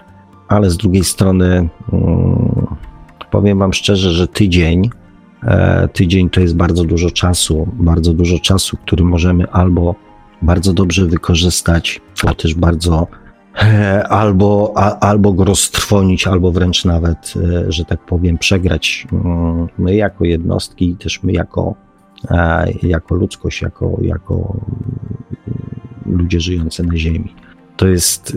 [0.48, 2.66] Ale z drugiej strony mm,
[3.30, 4.90] powiem Wam szczerze, że tydzień,
[5.92, 9.94] tydzień to jest bardzo dużo czasu, bardzo dużo czasu, który możemy albo
[10.42, 13.19] bardzo dobrze wykorzystać, ale też bardzo E,
[14.08, 19.94] albo, a, albo go roztrwonić, albo wręcz nawet, e, że tak powiem, przegrać mm, my
[19.94, 21.74] jako jednostki też my jako,
[22.30, 24.56] e, jako ludzkość, jako, jako
[26.04, 27.34] mm, ludzie żyjący na Ziemi.
[27.76, 28.36] To jest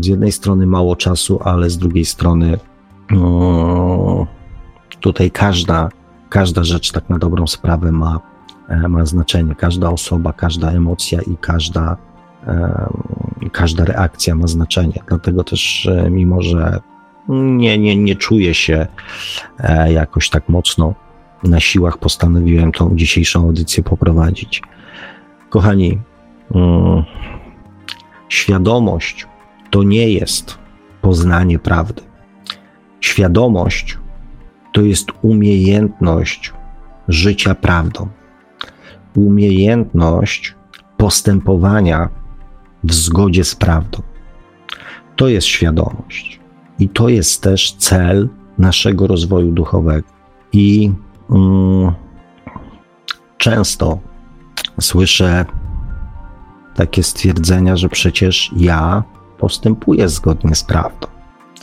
[0.00, 2.58] z jednej strony mało czasu, ale z drugiej strony
[3.10, 4.26] mm,
[5.00, 5.88] tutaj każda,
[6.28, 8.20] każda rzecz tak na dobrą sprawę ma,
[8.88, 9.54] ma znaczenie.
[9.54, 11.96] Każda osoba, każda emocja i każda
[13.52, 15.02] każda reakcja ma znaczenie.
[15.08, 16.80] Dlatego też, mimo że
[17.28, 18.86] nie, nie, nie czuję się
[19.58, 20.94] e, jakoś tak mocno
[21.42, 24.62] na siłach, postanowiłem tą dzisiejszą audycję poprowadzić.
[25.50, 25.98] Kochani,
[26.54, 27.04] mm,
[28.28, 29.26] świadomość
[29.70, 30.58] to nie jest
[31.00, 32.02] poznanie prawdy.
[33.00, 33.98] Świadomość
[34.72, 36.52] to jest umiejętność
[37.08, 38.08] życia prawdą.
[39.16, 40.54] Umiejętność
[40.96, 42.08] postępowania
[42.84, 44.02] w zgodzie z prawdą.
[45.16, 46.40] To jest świadomość
[46.78, 50.08] i to jest też cel naszego rozwoju duchowego.
[50.52, 50.92] I
[51.30, 51.92] mm,
[53.38, 53.98] często
[54.80, 55.44] słyszę
[56.74, 59.02] takie stwierdzenia, że przecież ja
[59.38, 61.08] postępuję zgodnie z prawdą.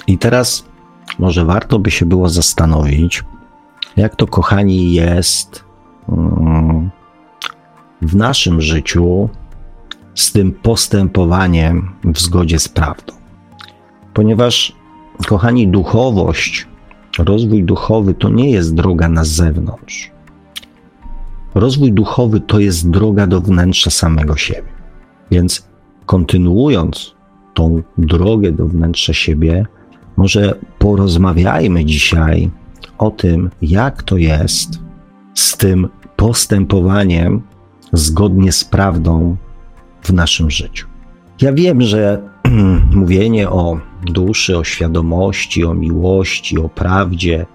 [0.07, 0.65] I teraz
[1.19, 3.23] może warto by się było zastanowić,
[3.97, 5.63] jak to, kochani, jest
[6.09, 6.89] mm,
[8.01, 9.29] w naszym życiu
[10.19, 13.13] z tym postępowaniem w zgodzie z prawdą.
[14.13, 14.75] Ponieważ,
[15.27, 16.67] kochani, duchowość,
[17.19, 20.11] rozwój duchowy to nie jest droga na zewnątrz.
[21.55, 24.69] Rozwój duchowy to jest droga do wnętrza samego siebie.
[25.31, 25.67] Więc
[26.05, 27.15] kontynuując
[27.53, 29.65] tą drogę do wnętrza siebie,
[30.17, 32.49] może porozmawiajmy dzisiaj
[32.97, 34.79] o tym, jak to jest
[35.33, 37.41] z tym postępowaniem
[37.93, 39.37] zgodnie z prawdą
[40.01, 40.87] w naszym życiu.
[41.41, 42.21] Ja wiem, że
[42.95, 47.45] mówienie o duszy, o świadomości, o miłości, o prawdzie,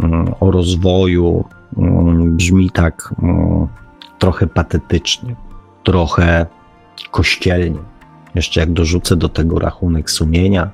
[0.00, 1.44] mm, o rozwoju
[1.76, 3.66] mm, brzmi tak mm,
[4.18, 5.36] trochę patetycznie,
[5.84, 6.46] trochę
[7.10, 7.78] kościelnie.
[8.34, 10.70] Jeszcze jak dorzucę do tego rachunek sumienia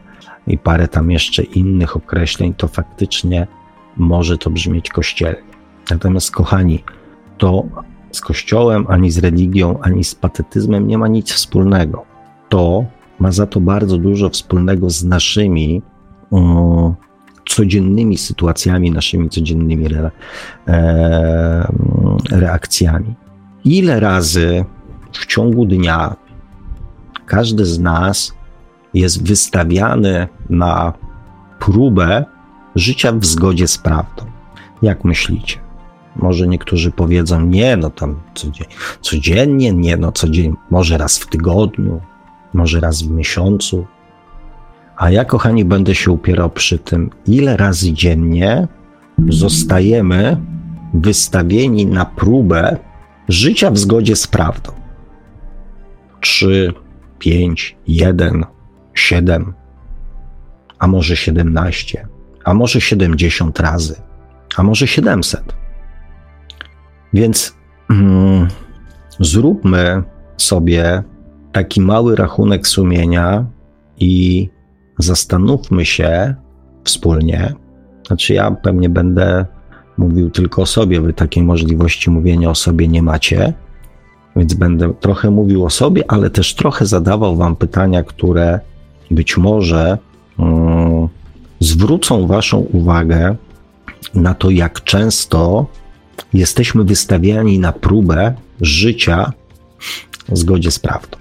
[0.46, 3.46] i parę tam jeszcze innych określeń, to faktycznie
[3.96, 5.54] może to brzmieć kościelnie.
[5.90, 6.84] Natomiast, kochani,
[7.38, 7.64] to
[8.14, 12.04] z Kościołem, ani z religią, ani z patetyzmem nie ma nic wspólnego.
[12.48, 12.84] To
[13.18, 15.82] ma za to bardzo dużo wspólnego z naszymi
[16.30, 16.94] um,
[17.44, 20.10] codziennymi sytuacjami, naszymi codziennymi re,
[20.68, 21.72] e,
[22.30, 23.14] reakcjami.
[23.64, 24.64] Ile razy
[25.12, 26.16] w ciągu dnia
[27.26, 28.34] każdy z nas
[28.94, 30.92] jest wystawiany na
[31.58, 32.24] próbę
[32.74, 34.24] życia w zgodzie z prawdą?
[34.82, 35.63] Jak myślicie?
[36.16, 38.20] Może niektórzy powiedzą, nie, no tam
[39.00, 42.00] codziennie, nie, no codziennie, może raz w tygodniu,
[42.54, 43.86] może raz w miesiącu.
[44.96, 48.68] A ja, kochani, będę się upierał przy tym, ile razy dziennie
[49.28, 50.36] zostajemy
[50.94, 52.76] wystawieni na próbę
[53.28, 54.72] życia w zgodzie z prawdą.
[56.20, 56.72] Trzy,
[57.18, 58.44] pięć, jeden,
[58.94, 59.54] siedem,
[60.78, 62.08] a może siedemnaście,
[62.44, 63.96] a może siedemdziesiąt razy,
[64.56, 65.63] a może siedemset.
[67.14, 67.56] Więc
[67.90, 68.48] mm,
[69.20, 70.02] zróbmy
[70.36, 71.02] sobie
[71.52, 73.46] taki mały rachunek sumienia
[73.98, 74.48] i
[74.98, 76.34] zastanówmy się
[76.84, 77.54] wspólnie.
[78.06, 79.46] Znaczy, ja pewnie będę
[79.98, 83.52] mówił tylko o sobie, wy takiej możliwości mówienia o sobie nie macie,
[84.36, 88.60] więc będę trochę mówił o sobie, ale też trochę zadawał Wam pytania, które
[89.10, 89.98] być może
[90.38, 91.08] mm,
[91.60, 93.36] zwrócą Waszą uwagę
[94.14, 95.66] na to, jak często
[96.32, 99.32] jesteśmy wystawiani na próbę życia
[100.28, 101.18] w zgodzie z prawdą.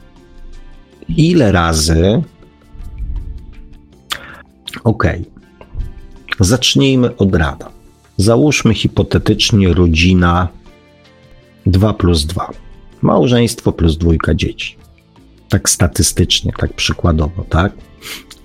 [1.10, 2.24] Ile razy.
[4.84, 5.26] Okay.
[6.40, 7.70] Zacznijmy od rada.
[8.18, 10.48] Załóżmy hipotetycznie rodzina
[11.66, 12.50] 2 plus 2.
[13.02, 14.78] Małżeństwo plus dwójka dzieci.
[15.50, 17.74] Tak statystycznie, tak przykładowo, tak?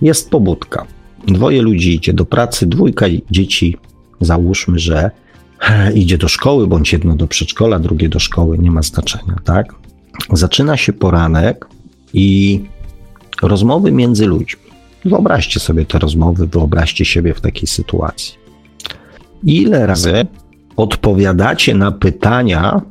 [0.02, 0.86] Jest pobudka.
[1.26, 3.76] Dwoje ludzi idzie do pracy, dwójka dzieci,
[4.20, 5.10] załóżmy, że
[5.94, 9.74] idzie do szkoły, bądź jedno do przedszkola, drugie do szkoły, nie ma znaczenia, tak?
[10.32, 11.66] Zaczyna się poranek
[12.14, 12.60] i
[13.42, 14.62] rozmowy między ludźmi.
[15.04, 18.34] Wyobraźcie sobie te rozmowy, wyobraźcie siebie w takiej sytuacji.
[19.44, 20.26] Ile razy
[20.76, 22.82] odpowiadacie na pytania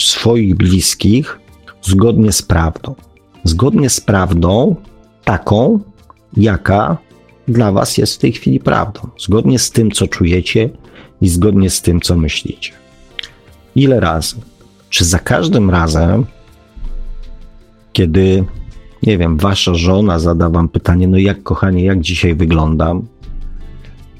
[0.00, 1.38] swoich bliskich
[1.82, 2.94] zgodnie z prawdą?
[3.44, 4.76] Zgodnie z prawdą
[5.24, 5.80] taką,
[6.36, 6.98] jaka
[7.48, 10.70] dla Was jest w tej chwili prawdą, zgodnie z tym, co czujecie
[11.22, 12.72] i zgodnie z tym, co myślicie.
[13.74, 14.36] Ile razy?
[14.90, 16.24] Czy za każdym razem,
[17.92, 18.44] kiedy,
[19.02, 23.02] nie wiem, Wasza żona zada Wam pytanie, no jak kochanie, jak dzisiaj wyglądam?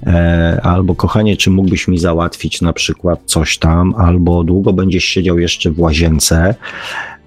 [0.07, 5.39] E, albo kochanie, czy mógłbyś mi załatwić na przykład coś tam, albo długo będziesz siedział
[5.39, 6.55] jeszcze w łazience,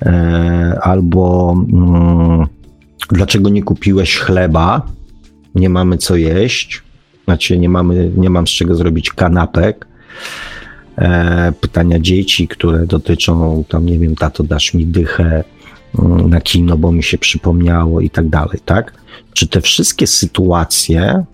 [0.02, 2.48] e, albo mm,
[3.12, 4.82] dlaczego nie kupiłeś chleba?
[5.56, 6.82] nie mamy co jeść,
[7.26, 9.88] znaczy nie, mamy, nie mam z czego zrobić kanapek.
[10.98, 15.44] E, pytania dzieci, które dotyczą, tam nie wiem, tato dasz mi dychę
[16.00, 18.94] mm, na kino, bo mi się przypomniało i tak dalej, tak?
[19.34, 21.26] Czy te wszystkie sytuacje,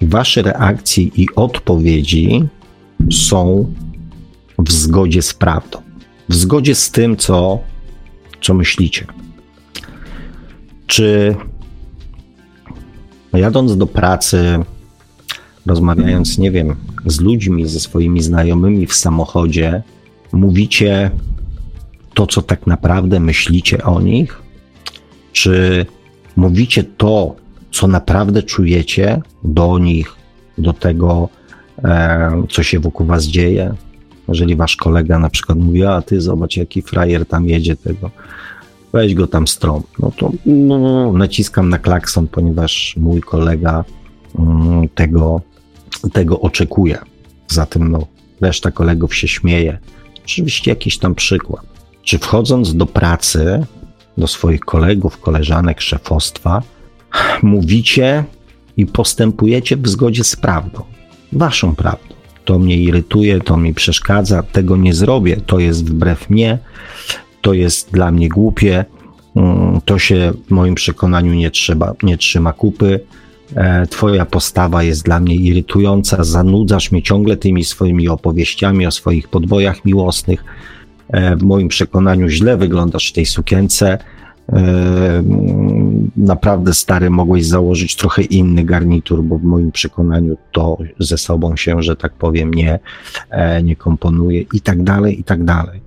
[0.00, 2.44] wasze reakcje i odpowiedzi
[3.12, 3.72] są
[4.58, 5.78] w zgodzie z prawdą,
[6.28, 7.58] w zgodzie z tym, co,
[8.40, 9.06] co myślicie?
[10.86, 11.36] Czy
[13.32, 14.58] no jadąc do pracy,
[15.66, 19.82] rozmawiając, nie wiem, z ludźmi, ze swoimi znajomymi w samochodzie,
[20.32, 21.10] mówicie
[22.14, 24.42] to, co tak naprawdę myślicie o nich?
[25.32, 25.86] Czy
[26.36, 27.36] mówicie to,
[27.70, 30.16] co naprawdę czujecie do nich,
[30.58, 31.28] do tego,
[31.84, 33.74] e, co się wokół was dzieje?
[34.28, 38.10] Jeżeli wasz kolega na przykład mówi, a ty zobacz, jaki frajer tam jedzie tego,
[38.92, 39.82] weź go tam strom.
[39.98, 43.84] No to no, naciskam na klakson, ponieważ mój kolega
[44.38, 45.40] mm, tego,
[46.12, 46.98] tego oczekuje.
[47.48, 48.06] Zatem no,
[48.40, 49.78] reszta kolegów się śmieje.
[50.24, 51.66] Oczywiście jakiś tam przykład.
[52.02, 53.66] Czy wchodząc do pracy,
[54.18, 56.62] do swoich kolegów, koleżanek, szefostwa,
[57.42, 58.24] mówicie
[58.76, 60.82] i postępujecie w zgodzie z prawdą,
[61.32, 62.14] waszą prawdą.
[62.44, 66.58] To mnie irytuje, to mi przeszkadza, tego nie zrobię, to jest wbrew mnie,
[67.40, 68.84] to jest dla mnie głupie,
[69.36, 73.00] mm, to się w moim przekonaniu nie, trzeba, nie trzyma kupy.
[73.56, 79.28] E, twoja postawa jest dla mnie irytująca, zanudzasz mnie ciągle tymi swoimi opowieściami o swoich
[79.28, 80.44] podbojach miłosnych.
[81.08, 83.98] E, w moim przekonaniu źle wyglądasz w tej sukience.
[84.48, 84.56] E,
[85.18, 91.56] mm, naprawdę stary, mogłeś założyć trochę inny garnitur, bo w moim przekonaniu to ze sobą
[91.56, 92.78] się, że tak powiem, nie,
[93.62, 95.80] nie komponuje i tak dalej, i tak dalej.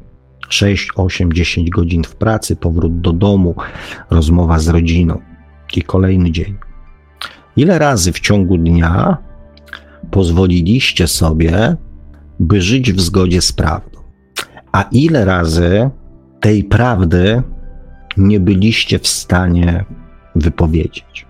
[0.49, 3.55] 6, 8, 10 godzin w pracy, powrót do domu,
[4.09, 5.19] rozmowa z rodziną
[5.75, 6.72] i kolejny dzień.
[7.55, 9.17] Ile razy w ciągu dnia
[10.11, 11.75] pozwoliliście sobie,
[12.39, 13.99] by żyć w zgodzie z prawdą?
[14.71, 15.89] A ile razy
[16.39, 17.41] tej prawdy
[18.17, 19.85] nie byliście w stanie
[20.35, 21.25] wypowiedzieć?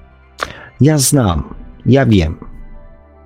[0.81, 1.53] Ja znam,
[1.86, 2.38] ja wiem.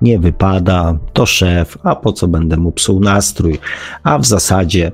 [0.02, 3.60] Nie wypada, to szef, a po co będę mu psuł nastrój?
[4.04, 4.92] A w zasadzie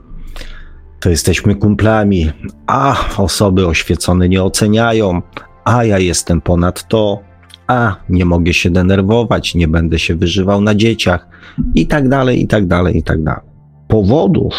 [0.99, 2.31] to jesteśmy kumplami,
[2.67, 5.21] a osoby oświecone nie oceniają,
[5.63, 7.21] a ja jestem ponad to,
[7.67, 11.27] a nie mogę się denerwować, nie będę się wyżywał na dzieciach
[11.75, 13.43] i tak dalej, i tak dalej, i tak dalej.
[13.87, 14.53] Powodów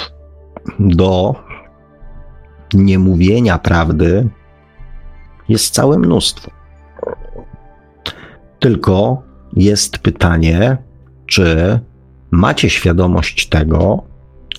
[0.78, 1.34] do
[2.74, 4.28] niemówienia prawdy
[5.48, 6.50] jest całe mnóstwo.
[8.58, 9.22] Tylko
[9.56, 10.76] jest pytanie,
[11.26, 11.80] czy
[12.30, 14.02] macie świadomość tego,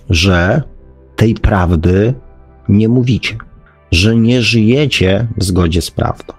[0.09, 0.61] że
[1.15, 2.13] tej prawdy
[2.69, 3.37] nie mówicie,
[3.91, 6.33] że nie żyjecie w zgodzie z prawdą,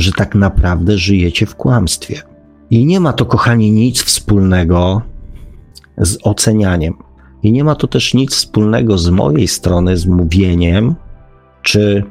[0.00, 2.22] że tak naprawdę żyjecie w kłamstwie.
[2.70, 5.02] I nie ma to, kochani, nic wspólnego
[5.98, 6.94] z ocenianiem.
[7.42, 10.94] I nie ma to też nic wspólnego z mojej strony z mówieniem,
[11.62, 12.04] czy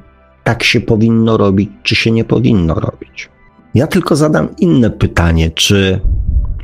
[0.43, 3.29] tak się powinno robić, czy się nie powinno robić.
[3.73, 5.99] Ja tylko zadam inne pytanie: czy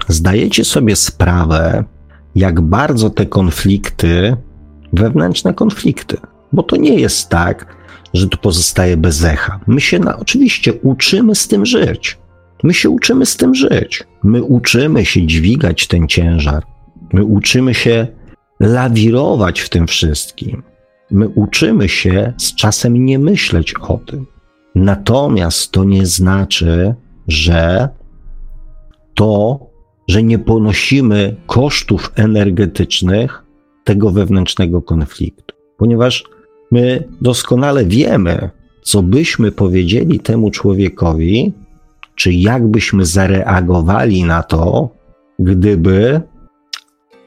[0.07, 1.83] zdajecie sobie sprawę,
[2.35, 4.37] jak bardzo te konflikty
[4.93, 6.17] wewnętrzne konflikty.
[6.53, 7.75] Bo to nie jest tak,
[8.15, 9.59] że to pozostaje bez echa.
[9.67, 12.17] My się na, oczywiście uczymy z tym żyć.
[12.63, 14.03] My się uczymy z tym żyć.
[14.23, 16.63] My uczymy się dźwigać ten ciężar.
[17.13, 18.07] My uczymy się
[18.59, 20.63] lawirować w tym wszystkim.
[21.11, 24.25] My uczymy się z czasem nie myśleć o tym.
[24.75, 26.95] Natomiast to nie znaczy,
[27.27, 27.89] że
[29.15, 29.59] to,
[30.07, 33.43] że nie ponosimy kosztów energetycznych
[33.83, 36.23] tego wewnętrznego konfliktu, ponieważ
[36.75, 38.49] my doskonale wiemy,
[38.83, 41.53] co byśmy powiedzieli temu człowiekowi,
[42.15, 44.89] czy jakbyśmy zareagowali na to,
[45.39, 46.21] gdyby,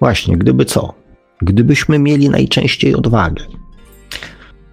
[0.01, 0.95] właśnie, gdyby co?
[1.43, 3.45] Gdybyśmy mieli najczęściej odwagę,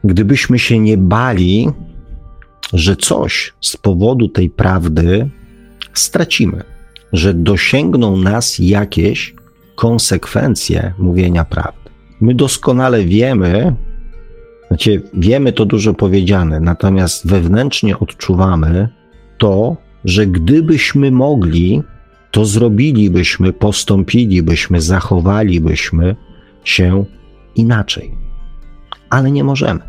[0.03, 1.69] gdybyśmy się nie bali,
[2.73, 5.29] że coś z powodu tej prawdy
[5.93, 6.63] stracimy,
[7.13, 9.35] że dosięgną nas jakieś
[9.75, 11.89] konsekwencje mówienia prawdy.
[12.21, 13.75] My doskonale wiemy,
[14.67, 18.89] znaczy wiemy to dużo powiedziane, natomiast wewnętrznie odczuwamy
[19.37, 21.83] to, że gdybyśmy mogli,
[22.31, 26.15] to zrobilibyśmy, postąpilibyśmy, zachowalibyśmy
[26.63, 27.05] się
[27.55, 28.17] inaczej.
[29.09, 29.79] Ale nie możemy.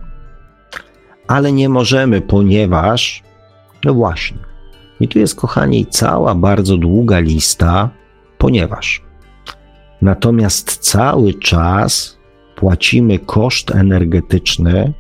[1.27, 3.23] Ale nie możemy, ponieważ,
[3.85, 4.39] no właśnie,
[5.01, 7.91] i tu jest, kochani, cała bardzo długa lista,
[8.39, 9.03] ponieważ.
[10.03, 12.16] Natomiast cały czas
[12.57, 14.93] płacimy koszt energetyczny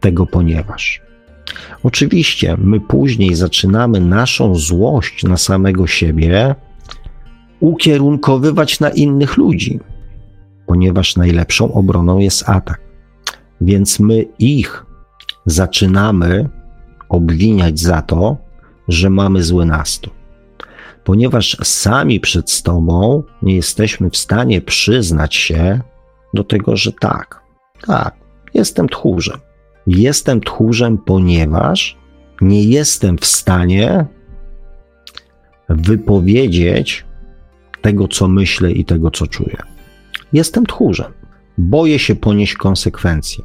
[0.00, 1.02] tego, ponieważ.
[1.82, 6.54] Oczywiście, my później zaczynamy naszą złość na samego siebie
[7.60, 9.80] ukierunkowywać na innych ludzi,
[10.66, 12.80] ponieważ najlepszą obroną jest atak.
[13.60, 14.86] Więc my ich
[15.46, 16.48] zaczynamy
[17.08, 18.36] obwiniać za to,
[18.88, 20.14] że mamy zły nastrój.
[21.04, 25.80] Ponieważ sami przed Tobą nie jesteśmy w stanie przyznać się
[26.34, 27.42] do tego, że tak,
[27.86, 28.14] tak,
[28.54, 29.38] jestem tchórzem.
[29.86, 31.98] Jestem tchórzem, ponieważ
[32.40, 34.06] nie jestem w stanie
[35.68, 37.04] wypowiedzieć
[37.82, 39.56] tego, co myślę i tego, co czuję.
[40.32, 41.12] Jestem tchórzem.
[41.58, 43.44] Boję się ponieść konsekwencje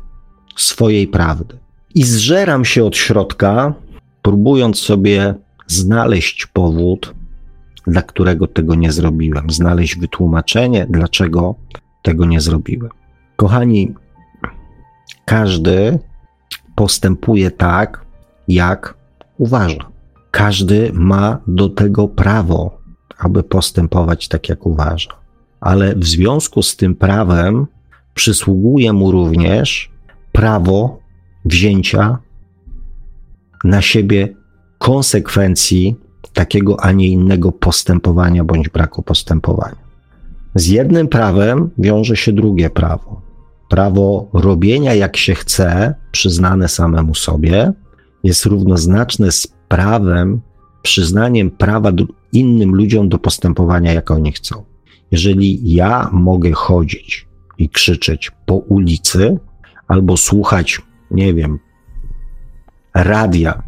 [0.55, 1.57] swojej prawdy.
[1.95, 3.73] I zżeram się od środka,
[4.21, 5.35] próbując sobie
[5.67, 7.13] znaleźć powód,
[7.87, 11.55] dla którego tego nie zrobiłem, znaleźć wytłumaczenie, dlaczego
[12.05, 12.91] tego nie zrobiłem.
[13.35, 13.93] Kochani,
[15.25, 15.99] każdy
[16.75, 18.05] postępuje tak,
[18.47, 18.97] jak
[19.37, 19.91] uważa.
[20.31, 22.77] Każdy ma do tego prawo,
[23.17, 25.09] aby postępować tak, jak uważa.
[25.59, 27.67] Ale w związku z tym prawem
[28.13, 29.91] przysługuje mu również
[30.31, 30.99] prawo
[31.45, 32.17] wzięcia
[33.63, 34.35] na siebie
[34.77, 35.95] konsekwencji
[36.33, 39.84] takiego, a nie innego postępowania bądź braku postępowania.
[40.55, 43.21] Z jednym prawem wiąże się drugie prawo.
[43.69, 47.73] Prawo robienia jak się chce, przyznane samemu sobie,
[48.23, 50.41] jest równoznaczne z prawem,
[50.81, 51.91] przyznaniem prawa
[52.33, 54.63] innym ludziom do postępowania jak oni chcą.
[55.11, 57.27] Jeżeli ja mogę chodzić
[57.57, 59.37] i krzyczeć po ulicy,
[59.87, 60.81] albo słuchać,
[61.11, 61.59] nie wiem,
[62.93, 63.63] radia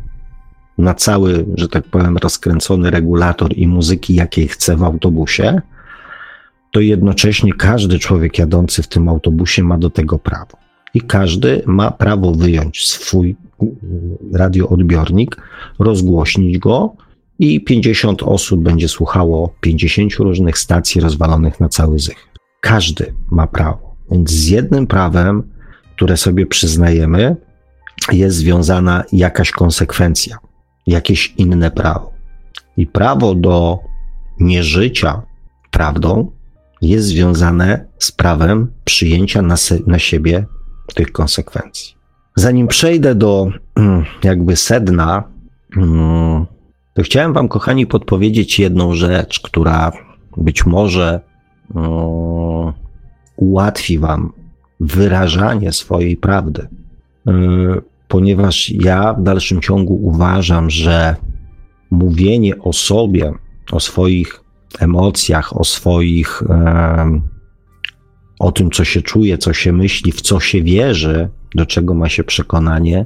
[0.77, 5.61] na cały, że tak powiem, rozkręcony regulator i muzyki, jakiej chcę w autobusie,
[6.71, 10.57] to jednocześnie każdy człowiek jadący w tym autobusie ma do tego prawo.
[10.93, 13.35] I każdy ma prawo wyjąć swój
[14.33, 15.37] radioodbiornik,
[15.79, 16.95] rozgłośnić go
[17.39, 22.27] i 50 osób będzie słuchało 50 różnych stacji rozwalonych na cały zych.
[22.61, 23.95] Każdy ma prawo.
[24.11, 25.43] Więc z jednym prawem,
[25.95, 27.35] które sobie przyznajemy,
[28.11, 30.37] jest związana jakaś konsekwencja
[30.87, 32.13] jakieś inne prawo.
[32.77, 33.79] I prawo do
[34.39, 35.21] nieżycia
[35.71, 36.31] prawdą
[36.81, 40.45] jest związane z prawem przyjęcia na, se, na siebie
[40.95, 41.95] tych konsekwencji.
[42.35, 45.23] Zanim przejdę do mm, jakby sedna,
[45.77, 46.45] mm,
[46.93, 49.91] to chciałem Wam, kochani, podpowiedzieć jedną rzecz, która
[50.37, 51.19] być może
[51.75, 52.73] mm,
[53.35, 54.33] ułatwi Wam
[54.79, 56.67] wyrażanie swojej prawdy.
[57.27, 57.31] Y,
[58.07, 61.15] ponieważ ja w dalszym ciągu uważam, że
[61.91, 63.33] mówienie o sobie,
[63.71, 64.43] o swoich
[64.79, 66.43] emocjach, o swoich,
[68.39, 72.09] o tym, co się czuje, co się myśli, w co się wierzy, do czego ma
[72.09, 73.05] się przekonanie,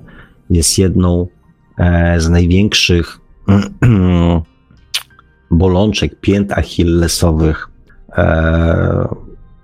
[0.49, 1.28] jest jedną
[1.78, 3.20] e, z największych
[5.51, 7.70] bolączek, pięt achillesowych
[8.18, 9.07] e,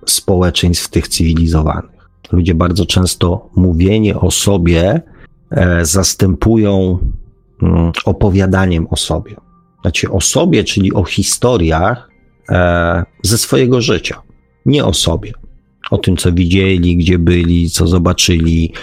[0.06, 2.10] społeczeństw tych cywilizowanych.
[2.32, 5.02] Ludzie bardzo często mówienie o sobie
[5.52, 6.98] E, zastępują
[7.62, 9.36] mm, opowiadaniem o sobie.
[9.82, 12.09] Znaczy o sobie, czyli o historiach
[12.49, 14.21] e, ze swojego życia,
[14.65, 15.34] nie o sobie.
[15.91, 18.73] O tym, co widzieli, gdzie byli, co zobaczyli,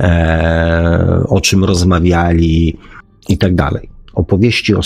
[0.00, 2.76] e, o czym rozmawiali
[3.28, 3.90] i tak dalej.
[4.14, 4.80] Opowieści o,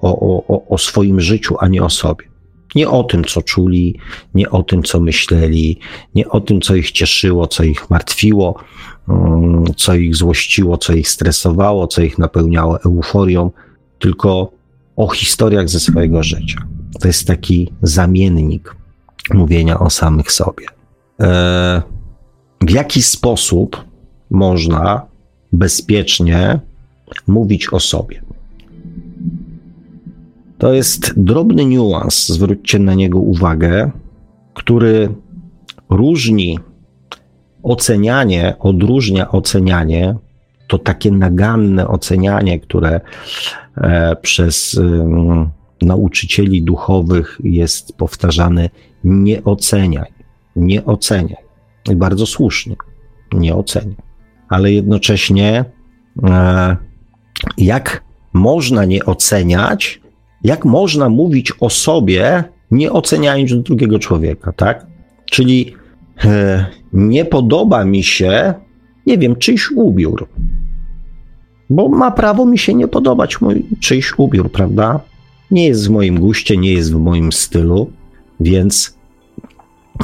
[0.00, 2.30] o, o, o swoim życiu, a nie o sobie.
[2.74, 3.98] Nie o tym, co czuli,
[4.34, 5.78] nie o tym, co myśleli,
[6.14, 8.54] nie o tym, co ich cieszyło, co ich martwiło,
[9.08, 13.50] mm, co ich złościło, co ich stresowało, co ich napełniało euforią,
[13.98, 14.59] tylko
[15.00, 16.66] o historiach ze swojego życia.
[17.00, 18.76] To jest taki zamiennik
[19.34, 20.66] mówienia o samych sobie.
[21.20, 21.82] E,
[22.60, 23.84] w jaki sposób
[24.30, 25.06] można
[25.52, 26.60] bezpiecznie
[27.26, 28.22] mówić o sobie?
[30.58, 33.90] To jest drobny niuans, zwróćcie na niego uwagę,
[34.54, 35.14] który
[35.90, 36.58] różni
[37.62, 40.14] ocenianie, odróżnia ocenianie,
[40.70, 43.00] to takie naganne ocenianie, które
[43.76, 44.80] e, przez
[45.82, 48.70] nauczycieli duchowych jest powtarzane:
[49.04, 50.12] nie oceniaj,
[50.56, 51.42] nie oceniaj.
[51.90, 52.76] I bardzo słusznie,
[53.32, 53.96] nie oceniaj.
[54.48, 55.64] Ale jednocześnie,
[56.24, 56.76] e,
[57.58, 60.00] jak można nie oceniać,
[60.44, 64.86] jak można mówić o sobie, nie oceniając drugiego człowieka, tak?
[65.30, 65.74] Czyli
[66.24, 68.54] e, nie podoba mi się,
[69.06, 70.28] nie wiem, czyjś ubiór,
[71.70, 75.00] bo ma prawo mi się nie podobać mój czyjś ubiór, prawda?
[75.50, 77.90] Nie jest w moim guście, nie jest w moim stylu,
[78.40, 78.94] więc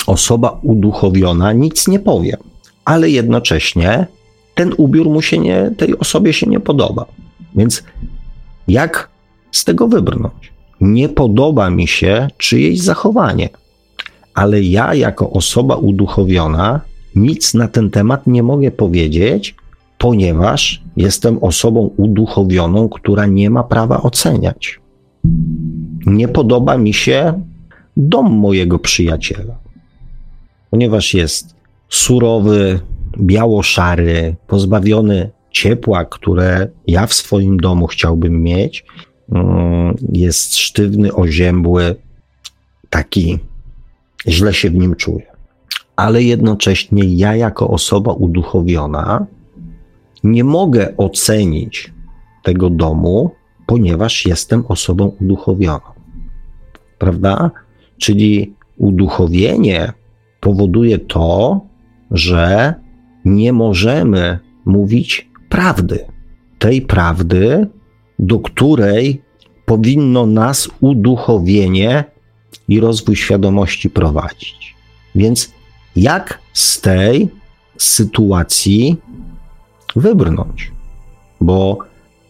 [0.06, 2.36] osoba uduchowiona nic nie powie,
[2.84, 4.06] ale jednocześnie
[4.54, 7.06] ten ubiór mu się nie, tej osobie się nie podoba.
[7.54, 7.82] Więc
[8.68, 9.08] jak
[9.52, 10.52] z tego wybrnąć.
[10.80, 13.48] Nie podoba mi się czyjeś zachowanie,
[14.34, 16.80] ale ja, jako osoba uduchowiona,
[17.14, 19.54] nic na ten temat nie mogę powiedzieć,
[19.98, 24.80] ponieważ jestem osobą uduchowioną, która nie ma prawa oceniać.
[26.06, 27.42] Nie podoba mi się
[27.96, 29.58] dom mojego przyjaciela,
[30.70, 31.54] ponieważ jest
[31.88, 32.80] surowy,
[33.18, 38.84] biało-szary, pozbawiony ciepła, które ja w swoim domu chciałbym mieć,
[39.32, 41.94] mm, jest sztywny, oziębły,
[42.90, 43.38] taki
[44.28, 45.26] źle się w nim czuję.
[45.96, 49.26] Ale jednocześnie ja, jako osoba uduchowiona,
[50.26, 51.92] nie mogę ocenić
[52.42, 53.30] tego domu,
[53.66, 55.90] ponieważ jestem osobą uduchowioną.
[56.98, 57.50] Prawda?
[57.98, 59.92] Czyli uduchowienie
[60.40, 61.60] powoduje to,
[62.10, 62.74] że
[63.24, 66.06] nie możemy mówić prawdy.
[66.58, 67.66] Tej prawdy,
[68.18, 69.22] do której
[69.64, 72.04] powinno nas uduchowienie
[72.68, 74.76] i rozwój świadomości prowadzić.
[75.14, 75.52] Więc
[75.96, 77.28] jak z tej
[77.78, 78.96] sytuacji
[79.96, 80.72] wybrnąć?
[81.40, 81.78] Bo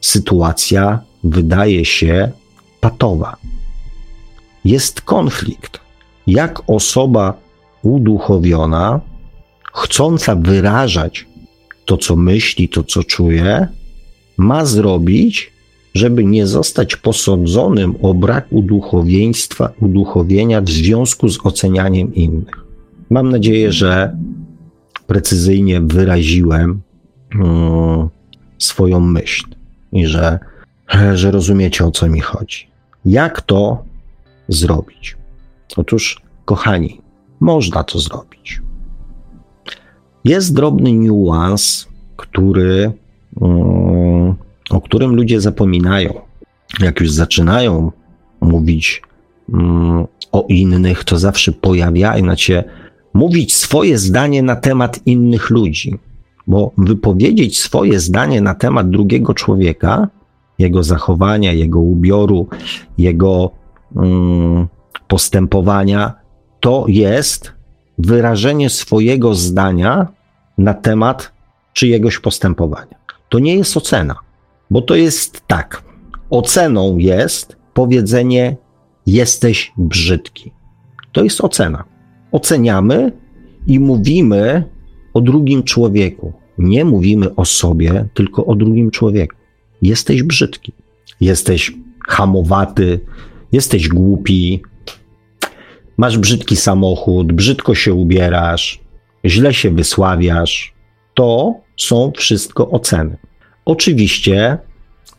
[0.00, 2.30] sytuacja wydaje się
[2.80, 3.36] patowa.
[4.64, 5.80] Jest konflikt.
[6.26, 7.34] Jak osoba
[7.82, 9.00] uduchowiona,
[9.72, 11.26] chcąca wyrażać
[11.84, 13.68] to, co myśli, to, co czuje,
[14.36, 15.52] ma zrobić,
[15.94, 22.64] żeby nie zostać posądzonym o brak uduchowieństwa, uduchowienia w związku z ocenianiem innych.
[23.10, 24.16] Mam nadzieję, że
[25.06, 26.80] precyzyjnie wyraziłem
[28.58, 29.46] swoją myśl
[29.92, 30.38] i że,
[31.14, 32.66] że rozumiecie o co mi chodzi.
[33.04, 33.84] Jak to
[34.48, 35.16] zrobić?
[35.76, 37.00] Otóż, kochani,
[37.40, 38.60] można to zrobić.
[40.24, 42.92] Jest drobny niuans, który,
[43.42, 44.34] mm,
[44.70, 46.20] o którym ludzie zapominają.
[46.80, 47.92] Jak już zaczynają
[48.40, 49.02] mówić
[49.52, 52.64] mm, o innych, to zawsze pojawiają się
[53.14, 55.98] mówić swoje zdanie na temat innych ludzi,
[56.46, 60.08] bo wypowiedzieć swoje zdanie na temat drugiego człowieka,
[60.58, 62.48] jego zachowania, jego ubioru,
[62.98, 63.50] jego
[63.96, 64.66] mm,
[65.08, 66.14] postępowania,
[66.60, 67.52] to jest
[67.98, 70.06] wyrażenie swojego zdania
[70.58, 71.32] na temat
[71.72, 72.96] czyjegoś postępowania.
[73.28, 74.14] To nie jest ocena,
[74.70, 75.82] bo to jest tak.
[76.30, 78.56] Oceną jest powiedzenie:
[79.06, 80.52] jesteś brzydki.
[81.12, 81.84] To jest ocena.
[82.32, 83.12] Oceniamy
[83.66, 84.64] i mówimy
[85.16, 86.32] o drugim człowieku.
[86.58, 89.36] Nie mówimy o sobie, tylko o drugim człowieku.
[89.82, 90.72] Jesteś brzydki,
[91.20, 91.72] jesteś
[92.08, 93.00] hamowaty,
[93.52, 94.62] jesteś głupi,
[95.96, 98.80] masz brzydki samochód, brzydko się ubierasz,
[99.24, 100.74] źle się wysławiasz,
[101.14, 103.16] to są wszystko oceny.
[103.64, 104.58] Oczywiście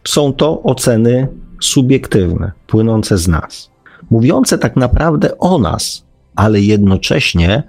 [0.04, 1.28] są to oceny
[1.62, 3.72] subiektywne, płynące z nas,
[4.10, 7.64] mówiące tak naprawdę o nas, ale jednocześnie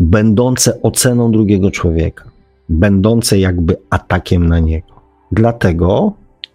[0.00, 2.30] będące oceną drugiego człowieka,
[2.68, 4.94] będące jakby atakiem na niego.
[5.32, 6.12] Dlatego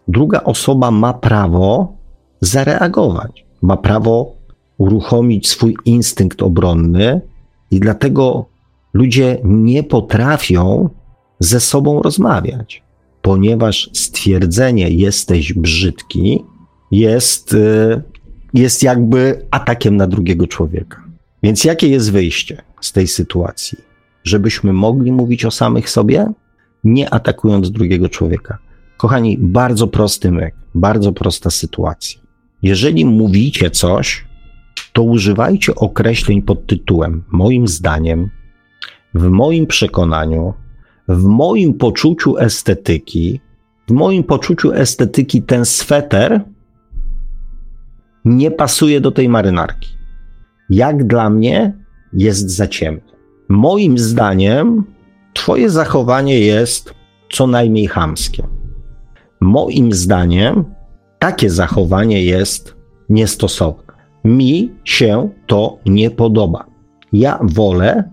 [0.07, 1.93] druga osoba ma prawo
[2.41, 4.35] zareagować, ma prawo
[4.77, 7.21] uruchomić swój instynkt obronny,
[7.73, 8.45] i dlatego
[8.93, 10.89] ludzie nie potrafią
[11.39, 12.83] ze sobą rozmawiać,
[13.21, 16.43] ponieważ stwierdzenie jesteś brzydki
[16.91, 18.01] jest y,
[18.53, 21.03] jest jakby atakiem na drugiego człowieka.
[21.43, 23.77] Więc jakie jest wyjście z tej sytuacji?
[24.23, 26.27] Żebyśmy mogli mówić o samych sobie,
[26.83, 28.57] nie atakując drugiego człowieka.
[28.97, 32.21] Kochani, bardzo prosty myk, bardzo prosta sytuacja.
[32.61, 34.25] Jeżeli mówicie coś,
[34.93, 38.29] to używajcie określeń pod tytułem moim zdaniem,
[39.13, 40.53] w moim przekonaniu,
[41.07, 43.39] w moim poczuciu estetyki,
[43.87, 46.41] w moim poczuciu estetyki ten sweter
[48.25, 49.89] nie pasuje do tej marynarki.
[50.69, 51.82] Jak dla mnie
[52.13, 53.01] jest za ciemny.
[53.49, 54.83] Moim zdaniem
[55.33, 56.93] Twoje zachowanie jest
[57.31, 58.47] co najmniej chamskie.
[59.41, 60.65] Moim zdaniem
[61.19, 62.75] takie zachowanie jest
[63.09, 63.93] niestosowne.
[64.23, 66.65] Mi się to nie podoba.
[67.13, 68.03] Ja wolę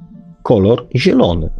[0.42, 1.50] kolor zielony.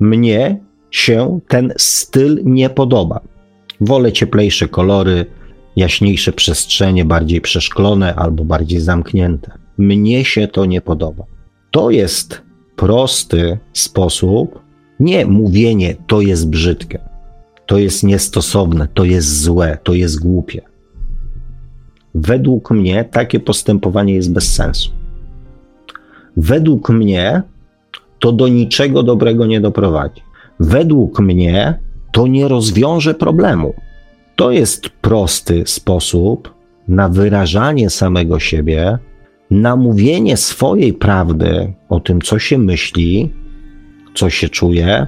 [0.00, 3.20] Mnie się ten styl nie podoba.
[3.80, 5.26] Wolę cieplejsze kolory,
[5.76, 9.52] jaśniejsze przestrzenie, bardziej przeszklone albo bardziej zamknięte.
[9.78, 11.24] Mnie się to nie podoba.
[11.72, 12.42] To jest
[12.76, 14.60] prosty sposób,
[15.00, 16.98] nie mówienie to jest brzydkie,
[17.66, 20.62] to jest niestosowne, to jest złe, to jest głupie.
[22.14, 24.90] Według mnie takie postępowanie jest bez sensu.
[26.36, 27.42] Według mnie
[28.18, 30.22] to do niczego dobrego nie doprowadzi.
[30.60, 31.78] Według mnie
[32.12, 33.74] to nie rozwiąże problemu.
[34.36, 36.54] To jest prosty sposób
[36.88, 38.98] na wyrażanie samego siebie,
[39.52, 43.32] na mówienie swojej prawdy o tym, co się myśli,
[44.14, 45.06] co się czuje,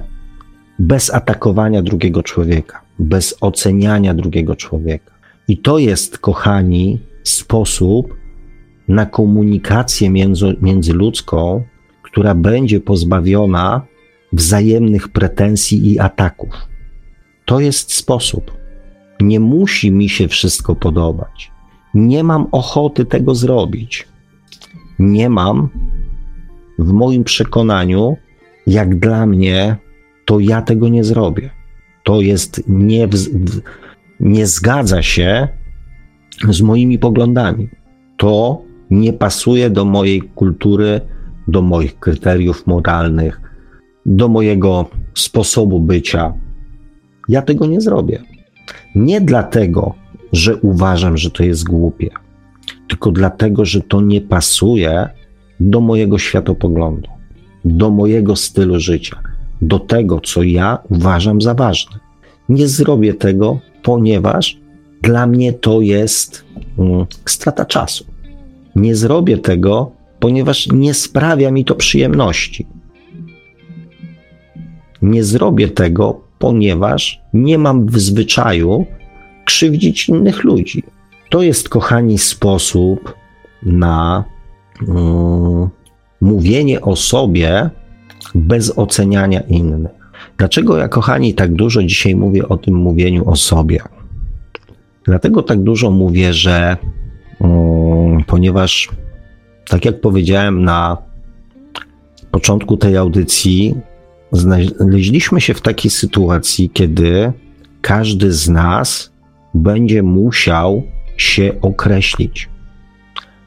[0.79, 5.11] bez atakowania drugiego człowieka, bez oceniania drugiego człowieka.
[5.47, 8.15] I to jest, kochani, sposób
[8.87, 11.63] na komunikację między, międzyludzką,
[12.01, 13.81] która będzie pozbawiona
[14.33, 16.53] wzajemnych pretensji i ataków.
[17.45, 18.57] To jest sposób.
[19.21, 21.51] Nie musi mi się wszystko podobać.
[21.93, 24.07] Nie mam ochoty tego zrobić.
[24.99, 25.69] Nie mam,
[26.79, 28.17] w moim przekonaniu,
[28.67, 29.75] jak dla mnie,
[30.25, 31.49] to ja tego nie zrobię.
[32.03, 33.07] To jest nie,
[34.19, 35.47] nie zgadza się
[36.49, 37.69] z moimi poglądami.
[38.17, 41.01] To nie pasuje do mojej kultury,
[41.47, 43.41] do moich kryteriów moralnych,
[44.05, 46.33] do mojego sposobu bycia.
[47.29, 48.23] Ja tego nie zrobię.
[48.95, 49.93] Nie dlatego,
[50.31, 52.09] że uważam, że to jest głupie,
[52.87, 55.09] tylko dlatego, że to nie pasuje
[55.59, 57.09] do mojego światopoglądu,
[57.65, 59.19] do mojego stylu życia,
[59.61, 61.99] do tego, co ja uważam za ważne.
[62.49, 64.57] Nie zrobię tego, ponieważ
[65.01, 66.45] dla mnie to jest
[66.79, 68.05] mm, strata czasu.
[68.75, 72.67] Nie zrobię tego, ponieważ nie sprawia mi to przyjemności.
[75.01, 78.85] Nie zrobię tego, ponieważ nie mam w zwyczaju
[79.45, 80.83] krzywdzić innych ludzi.
[81.29, 83.13] To jest, kochani, sposób
[83.63, 84.23] na
[84.87, 85.69] um,
[86.21, 87.69] mówienie o sobie
[88.35, 89.91] bez oceniania innych.
[90.37, 93.79] Dlaczego ja, kochani, tak dużo dzisiaj mówię o tym mówieniu o sobie?
[95.03, 96.77] Dlatego tak dużo mówię, że
[97.39, 98.89] um, ponieważ,
[99.67, 100.97] tak jak powiedziałem na
[102.31, 103.75] początku tej audycji,
[104.31, 107.31] znaleźliśmy się w takiej sytuacji, kiedy
[107.81, 109.11] każdy z nas
[109.53, 110.83] będzie musiał
[111.17, 112.49] się określić,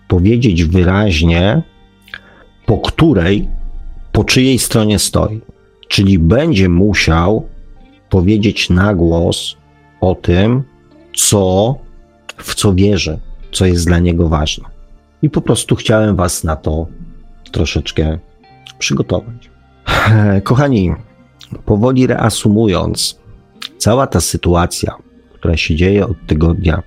[0.08, 1.62] powiedzieć wyraźnie,
[2.66, 3.48] po której,
[4.12, 5.40] po czyjej stronie stoi.
[5.88, 7.48] Czyli będzie musiał
[8.08, 9.56] powiedzieć na głos
[10.00, 10.62] o tym,
[11.16, 11.74] co,
[12.36, 13.18] w co wierzy,
[13.52, 14.64] co jest dla niego ważne.
[15.22, 16.86] I po prostu chciałem Was na to
[17.52, 18.18] troszeczkę
[18.78, 19.50] przygotować.
[20.44, 20.92] Kochani,
[21.64, 23.18] powoli reasumując,
[23.78, 24.96] cała ta sytuacja,
[25.34, 26.82] która się dzieje od tygodnia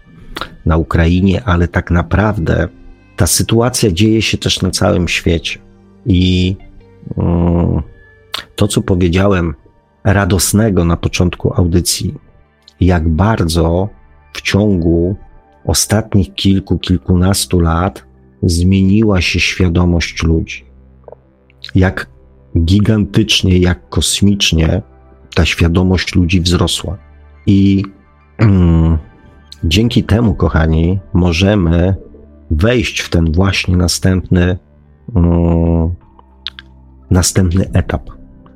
[0.65, 2.67] na Ukrainie, ale tak naprawdę
[3.15, 5.59] ta sytuacja dzieje się też na całym świecie.
[6.05, 6.55] I
[7.15, 7.81] um,
[8.55, 9.53] to, co powiedziałem
[10.03, 12.13] radosnego na początku audycji,
[12.79, 13.89] jak bardzo
[14.33, 15.15] w ciągu
[15.65, 18.03] ostatnich kilku, kilkunastu lat
[18.43, 20.65] zmieniła się świadomość ludzi.
[21.75, 22.07] Jak
[22.57, 24.81] gigantycznie, jak kosmicznie
[25.35, 26.97] ta świadomość ludzi wzrosła.
[27.45, 27.83] I
[28.37, 28.97] mm,
[29.63, 31.95] dzięki temu, kochani, możemy
[32.51, 34.57] wejść w ten właśnie następny,
[35.15, 35.89] mm,
[37.11, 38.09] następny etap.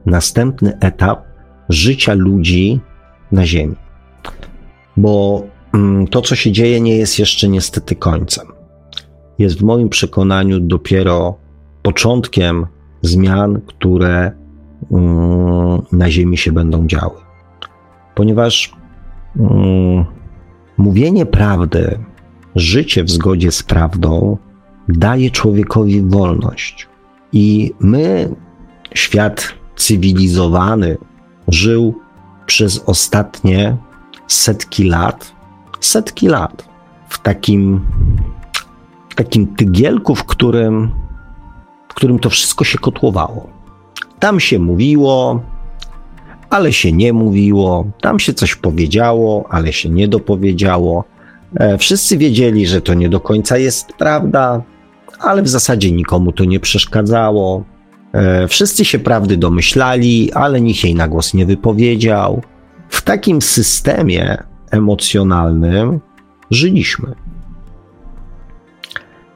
[0.06, 1.24] Następny etap
[1.70, 2.80] życia ludzi
[3.32, 3.76] na Ziemi.
[4.97, 5.43] Bo
[5.74, 8.47] mm, to, co się dzieje, nie jest jeszcze niestety końcem.
[9.39, 11.36] Jest w moim przekonaniu dopiero
[11.82, 12.68] początkiem
[13.01, 14.32] zmian, które
[14.91, 17.20] mm, na Ziemi się będą działy.
[18.16, 18.74] Ponieważ
[19.39, 20.06] mm,
[20.78, 21.99] mówienie prawdy
[22.55, 24.38] życie w zgodzie z prawdą
[24.89, 26.88] daje człowiekowi wolność.
[27.34, 28.36] I my,
[28.93, 30.97] świat cywilizowany,
[31.47, 31.99] żył
[32.45, 33.78] przez ostatnie
[34.28, 35.34] setki lat,
[35.80, 36.69] setki lat
[37.09, 37.86] w takim,
[39.09, 40.91] w takim tygielku, w którym,
[41.89, 43.49] w którym to wszystko się kotłowało.
[44.19, 45.43] Tam się mówiło,
[46.50, 51.04] ale się nie mówiło, tam się coś powiedziało, ale się nie dopowiedziało.
[51.56, 54.64] E, wszyscy wiedzieli, że to nie do końca jest prawda,
[55.20, 57.64] ale w zasadzie nikomu to nie przeszkadzało.
[58.14, 62.41] E, wszyscy się prawdy domyślali, ale nikt jej na głos nie wypowiedział.
[62.89, 66.00] W takim systemie emocjonalnym
[66.52, 67.16] żyliśmy.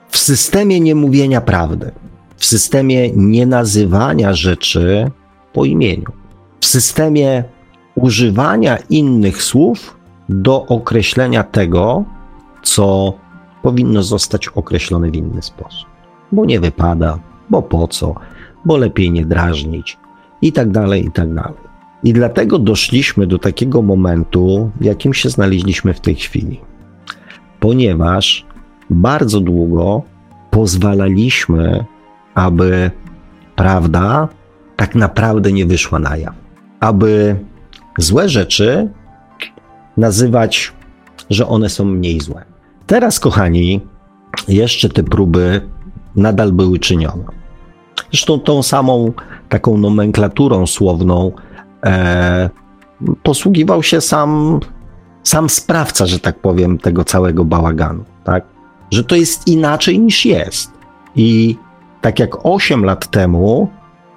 [0.10, 1.92] W systemie niemówienia prawdy,
[2.38, 5.12] w systemie nienazywania rzeczy
[5.54, 6.19] po imieniu,
[6.70, 7.44] systemie
[7.96, 9.98] używania innych słów
[10.30, 12.04] do określenia tego,
[12.64, 13.14] co
[13.62, 15.90] powinno zostać określone w inny sposób.
[16.32, 18.16] Bo nie wypada, bo po co,
[18.66, 19.98] bo lepiej nie drażnić
[20.42, 21.70] i tak dalej, i tak dalej.
[22.04, 26.60] I dlatego doszliśmy do takiego momentu, w jakim się znaleźliśmy w tej chwili.
[27.60, 28.46] Ponieważ
[28.90, 30.02] bardzo długo
[30.52, 31.86] pozwalaliśmy,
[32.36, 32.92] aby
[33.56, 34.28] prawda
[34.76, 36.49] tak naprawdę nie wyszła na jaw.
[36.80, 37.36] Aby
[37.98, 38.90] złe rzeczy
[39.98, 40.74] nazywać,
[41.30, 42.46] że one są mniej złe.
[42.88, 43.82] Teraz, kochani,
[44.48, 45.62] jeszcze te próby
[46.16, 47.24] nadal były czynione.
[48.12, 49.14] Zresztą tą samą
[49.50, 51.32] taką nomenklaturą słowną
[51.86, 52.50] e,
[53.24, 54.60] posługiwał się sam,
[55.24, 58.46] sam sprawca, że tak powiem, tego całego bałaganu, tak?
[58.92, 60.72] Że to jest inaczej niż jest.
[61.16, 61.58] I
[62.02, 63.70] tak jak 8 lat temu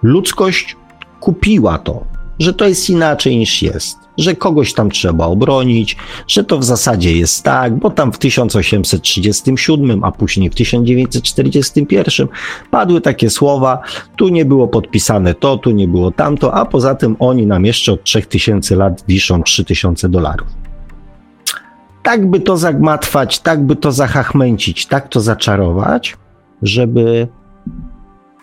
[0.02, 0.76] ludzkość
[1.20, 2.04] kupiła to,
[2.38, 5.96] że to jest inaczej niż jest że kogoś tam trzeba obronić,
[6.28, 12.28] że to w zasadzie jest tak, bo tam w 1837, a później w 1941
[12.70, 13.82] padły takie słowa,
[14.16, 17.92] tu nie było podpisane to, tu nie było tamto, a poza tym oni nam jeszcze
[17.92, 20.48] od 3000 lat wiszą 3000 dolarów.
[22.02, 26.16] Tak by to zagmatwać, tak by to zahachmęcić, tak to zaczarować,
[26.62, 27.28] żeby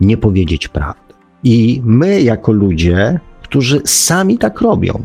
[0.01, 1.13] nie powiedzieć prawdy.
[1.43, 3.19] I my, jako ludzie,
[3.49, 5.03] którzy sami tak robią,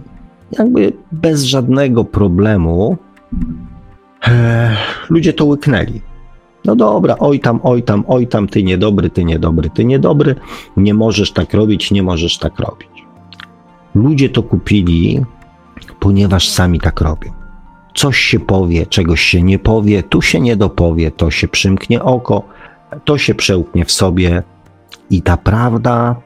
[0.59, 2.97] jakby bez żadnego problemu
[4.28, 4.76] e,
[5.11, 6.01] ludzie to łyknęli.
[6.64, 10.34] No dobra, oj tam, oj tam, oj tam, ty niedobry, ty niedobry, ty niedobry,
[10.76, 12.88] nie możesz tak robić, nie możesz tak robić.
[13.95, 15.24] Ludzie to kupili,
[16.01, 17.32] ponieważ sami tak robią.
[17.95, 22.42] Coś się powie, czegoś się nie powie, tu się nie dopowie, to się przymknie oko,
[23.05, 24.42] to się przełknie w sobie
[25.11, 26.16] i ta prawda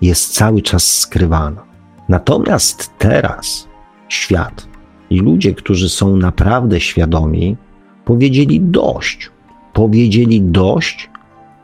[0.00, 1.62] jest cały czas skrywana.
[2.08, 3.68] Natomiast teraz
[4.08, 4.68] świat
[5.10, 7.56] i ludzie, którzy są naprawdę świadomi,
[8.04, 9.30] powiedzieli dość.
[9.72, 11.10] Powiedzieli dość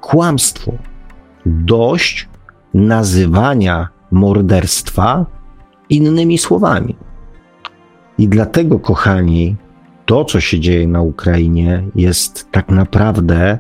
[0.00, 0.78] kłamstwu,
[1.46, 2.28] dość
[2.74, 5.26] nazywania morderstwa
[5.88, 6.96] innymi słowami.
[8.18, 9.56] I dlatego, kochani,
[10.06, 13.58] to, co się dzieje na Ukrainie, jest tak naprawdę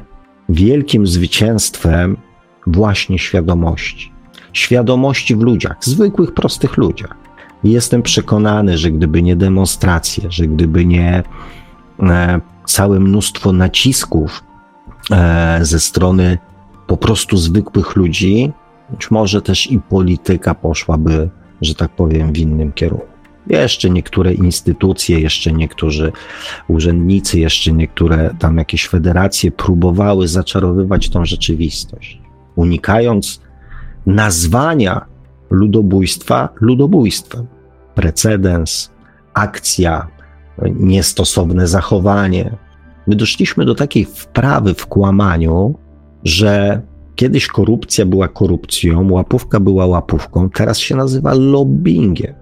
[0.48, 2.16] wielkim zwycięstwem
[2.66, 4.11] właśnie świadomości
[4.52, 7.16] świadomości w ludziach, zwykłych, prostych ludziach.
[7.64, 11.22] Jestem przekonany, że gdyby nie demonstracje, że gdyby nie
[12.02, 14.44] e, całe mnóstwo nacisków
[15.10, 16.38] e, ze strony
[16.86, 18.52] po prostu zwykłych ludzi,
[18.90, 21.30] być może też i polityka poszłaby,
[21.60, 23.06] że tak powiem, w innym kierunku.
[23.46, 26.12] Jeszcze niektóre instytucje, jeszcze niektórzy
[26.68, 32.20] urzędnicy, jeszcze niektóre tam jakieś federacje próbowały zaczarowywać tą rzeczywistość,
[32.56, 33.41] unikając
[34.06, 35.06] nazwania
[35.50, 37.46] ludobójstwa ludobójstwem.
[37.94, 38.90] Precedens,
[39.34, 40.08] akcja,
[40.74, 42.56] niestosowne zachowanie.
[43.06, 45.74] My doszliśmy do takiej wprawy w kłamaniu,
[46.24, 46.82] że
[47.14, 52.34] kiedyś korupcja była korupcją, łapówka była łapówką, teraz się nazywa lobbyingiem.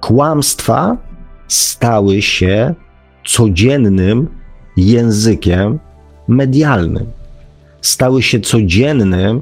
[0.00, 0.96] Kłamstwa
[1.48, 2.74] stały się
[3.26, 4.28] codziennym
[4.76, 5.78] językiem
[6.28, 7.06] medialnym.
[7.80, 9.40] Stały się codziennym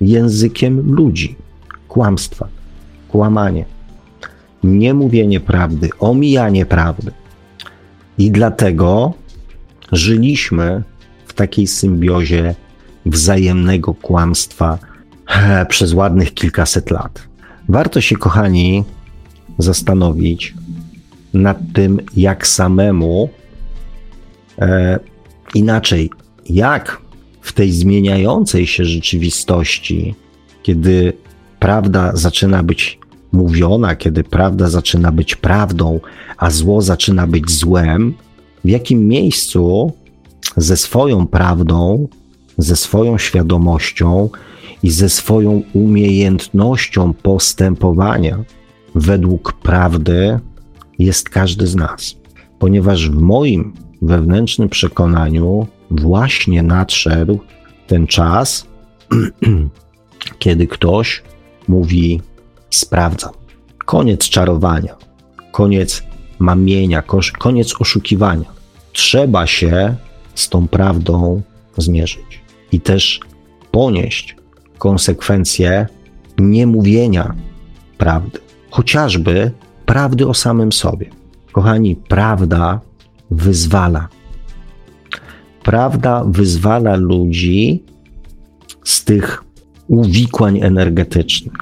[0.00, 1.36] językiem ludzi.
[1.88, 2.48] Kłamstwa,
[3.08, 3.64] kłamanie,
[4.64, 7.12] niemówienie prawdy, omijanie prawdy.
[8.18, 9.12] I dlatego
[9.92, 10.82] żyliśmy
[11.26, 12.54] w takiej symbiozie
[13.06, 14.78] wzajemnego kłamstwa
[15.68, 17.28] przez ładnych kilkaset lat.
[17.68, 18.84] Warto się, kochani,
[19.58, 20.54] zastanowić
[21.34, 23.28] nad tym, jak samemu
[24.58, 24.98] e,
[25.54, 26.10] inaczej,
[26.48, 27.00] jak
[27.40, 30.14] w tej zmieniającej się rzeczywistości,
[30.62, 31.12] kiedy
[31.58, 32.98] prawda zaczyna być
[33.32, 36.00] mówiona, kiedy prawda zaczyna być prawdą,
[36.36, 38.14] a zło zaczyna być złem,
[38.64, 39.92] w jakim miejscu
[40.56, 42.08] ze swoją prawdą,
[42.58, 44.28] ze swoją świadomością
[44.82, 48.44] i ze swoją umiejętnością postępowania
[48.94, 50.40] według prawdy
[50.98, 52.16] jest każdy z nas.
[52.58, 53.72] Ponieważ w moim
[54.02, 57.38] wewnętrznym przekonaniu właśnie nadszedł
[57.86, 58.66] ten czas,
[60.38, 61.22] kiedy ktoś
[61.68, 62.20] mówi:
[62.70, 63.32] Sprawdzam.
[63.84, 64.96] Koniec czarowania,
[65.52, 66.02] koniec
[66.38, 67.02] mamienia,
[67.38, 68.50] koniec oszukiwania.
[68.92, 69.94] Trzeba się
[70.34, 71.42] z tą prawdą
[71.76, 72.40] zmierzyć
[72.72, 73.20] i też
[73.70, 74.36] ponieść
[74.78, 75.86] konsekwencje
[76.38, 77.34] niemówienia
[77.98, 78.38] prawdy,
[78.70, 79.52] chociażby
[79.86, 81.10] prawdy o samym sobie.
[81.52, 82.80] Kochani, prawda
[83.30, 84.08] wyzwala.
[85.62, 87.82] Prawda wyzwala ludzi
[88.84, 89.44] z tych
[89.88, 91.54] uwikłań energetycznych.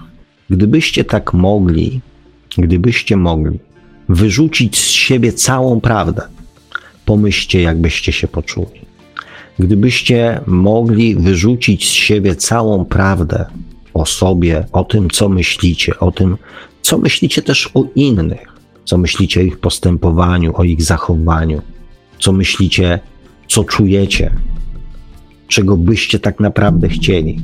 [0.50, 2.00] Gdybyście tak mogli,
[2.58, 3.58] gdybyście mogli
[4.08, 6.22] wyrzucić z siebie całą prawdę,
[7.04, 8.80] pomyślcie, jakbyście się poczuli.
[9.58, 13.44] Gdybyście mogli wyrzucić z siebie całą prawdę
[13.94, 16.36] o sobie, o tym, co myślicie, o tym,
[16.82, 18.48] co myślicie też o innych,
[18.84, 21.62] co myślicie o ich postępowaniu, o ich zachowaniu,
[22.18, 23.00] co myślicie,
[23.48, 24.30] co czujecie,
[25.48, 27.40] czego byście tak naprawdę chcieli.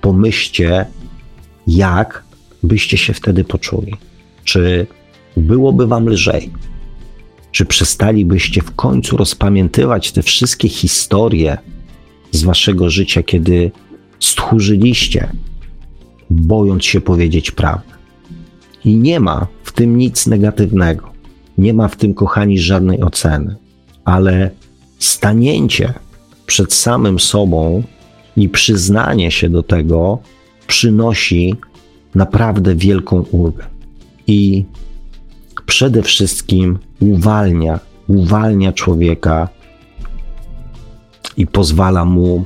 [0.00, 0.86] Pomyślcie,
[1.66, 2.24] jak
[2.62, 3.94] byście się wtedy poczuli.
[4.44, 4.86] Czy
[5.36, 6.50] byłoby wam lżej?
[7.52, 11.58] Czy przestalibyście w końcu rozpamiętywać te wszystkie historie
[12.30, 13.70] z waszego życia, kiedy
[14.20, 15.28] stchórzyliście,
[16.30, 17.94] bojąc się powiedzieć prawdę?
[18.84, 21.12] I nie ma w tym nic negatywnego.
[21.58, 23.56] Nie ma w tym, kochani, żadnej oceny,
[24.04, 24.50] ale
[24.98, 25.92] stanięcie
[26.46, 27.82] przed samym sobą
[28.36, 30.18] i przyznanie się do tego
[30.66, 31.54] przynosi
[32.14, 33.64] naprawdę wielką ulgę.
[34.26, 34.64] I
[35.66, 39.48] przede wszystkim uwalnia, uwalnia człowieka
[41.36, 42.44] i pozwala mu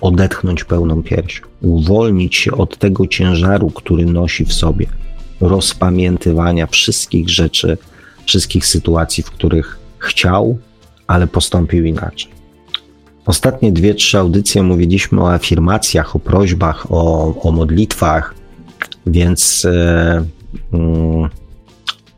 [0.00, 4.86] odetchnąć pełną piersią, uwolnić się od tego ciężaru, który nosi w sobie,
[5.40, 7.78] rozpamiętywania wszystkich rzeczy,
[8.26, 10.58] wszystkich sytuacji, w których chciał,
[11.08, 12.30] ale postąpił inaczej.
[13.26, 18.34] Ostatnie dwie, trzy audycje mówiliśmy o afirmacjach, o prośbach, o, o modlitwach,
[19.06, 20.24] więc e,
[20.72, 21.28] mm,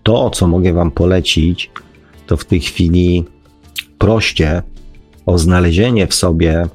[0.03, 1.71] to, co mogę Wam polecić,
[2.27, 3.25] to w tej chwili
[3.99, 4.63] proście
[5.27, 6.67] o znalezienie w sobie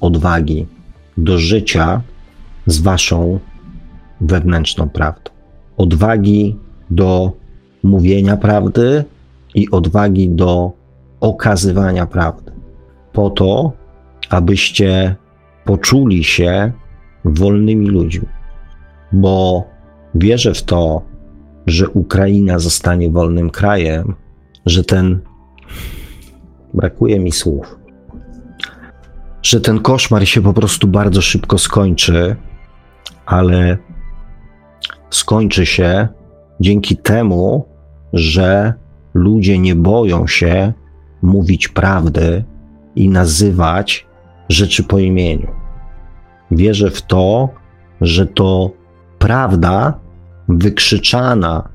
[0.00, 0.66] odwagi
[1.16, 2.02] do życia
[2.66, 3.38] z Waszą
[4.20, 5.30] wewnętrzną prawdą.
[5.76, 6.56] Odwagi
[6.90, 7.32] do
[7.82, 9.04] mówienia prawdy
[9.54, 10.72] i odwagi do
[11.22, 12.52] okazywania prawdy.
[13.12, 13.72] Po to,
[14.30, 15.16] abyście
[15.64, 16.72] poczuli się
[17.24, 18.26] wolnymi ludźmi,
[19.12, 19.64] bo
[20.14, 21.02] wierzę w to,
[21.66, 24.14] że Ukraina zostanie wolnym krajem,
[24.66, 25.20] że ten.
[26.74, 27.78] Brakuje mi słów.
[29.42, 32.36] Że ten koszmar się po prostu bardzo szybko skończy,
[33.26, 33.78] ale
[35.10, 36.08] skończy się
[36.60, 37.68] dzięki temu,
[38.12, 38.74] że
[39.14, 40.72] ludzie nie boją się
[41.22, 42.44] mówić prawdy
[42.96, 44.06] i nazywać
[44.48, 45.48] rzeczy po imieniu.
[46.50, 47.48] Wierzę w to,
[48.00, 48.70] że to
[49.18, 49.98] prawda
[50.48, 51.68] wykrzyczana,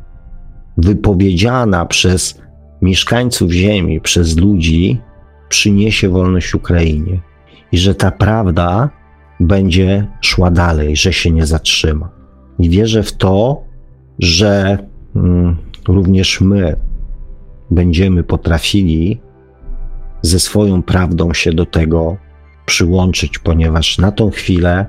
[0.78, 2.42] wypowiedziana przez
[2.82, 5.02] mieszkańców Ziemi, przez ludzi,
[5.50, 7.22] przyniesie wolność Ukrainie
[7.72, 8.90] i że ta prawda
[9.40, 12.10] będzie szła dalej, że się nie zatrzyma.
[12.60, 13.64] I wierzę w to,
[14.20, 14.78] że
[15.16, 16.76] mm, również my
[17.72, 19.22] będziemy potrafili
[20.22, 22.18] ze swoją prawdą się do tego
[22.66, 24.86] przyłączyć, ponieważ na tą chwilę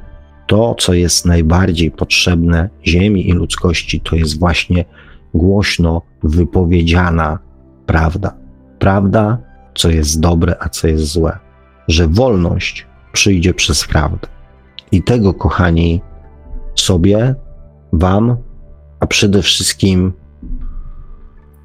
[0.47, 4.85] to, co jest najbardziej potrzebne Ziemi i ludzkości, to jest właśnie
[5.35, 7.39] głośno wypowiedziana
[7.87, 8.35] prawda.
[8.79, 9.39] Prawda,
[9.75, 11.39] co jest dobre, a co jest złe.
[11.89, 14.29] Że wolność przyjdzie przez prawdę.
[14.93, 16.01] I tego, kochani,
[16.75, 17.35] sobie,
[17.93, 18.37] Wam,
[19.01, 20.13] a przede wszystkim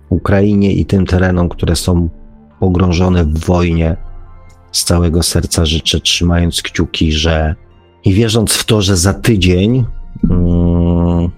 [0.10, 2.10] Ukrainie i tym terenom, które są
[2.64, 3.98] pogrążone w wojnie,
[4.72, 7.56] z całego serca życzę, trzymając kciuki, że
[8.04, 9.86] i wierząc w to, że za tydzień
[10.30, 11.30] mm,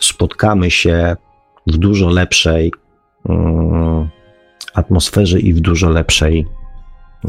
[0.00, 1.16] spotkamy się
[1.66, 2.72] w dużo lepszej
[3.28, 4.08] mm,
[4.74, 6.46] atmosferze i w dużo lepszej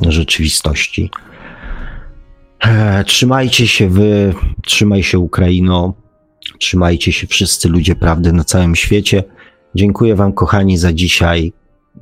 [0.08, 1.10] rzeczywistości.
[2.60, 4.34] E, trzymajcie się wy,
[4.66, 5.94] trzymaj się Ukraino,
[6.60, 9.24] trzymajcie się wszyscy ludzie prawdy na całym świecie.
[9.76, 11.54] Dziękuję Wam, kochani, za dzisiaj.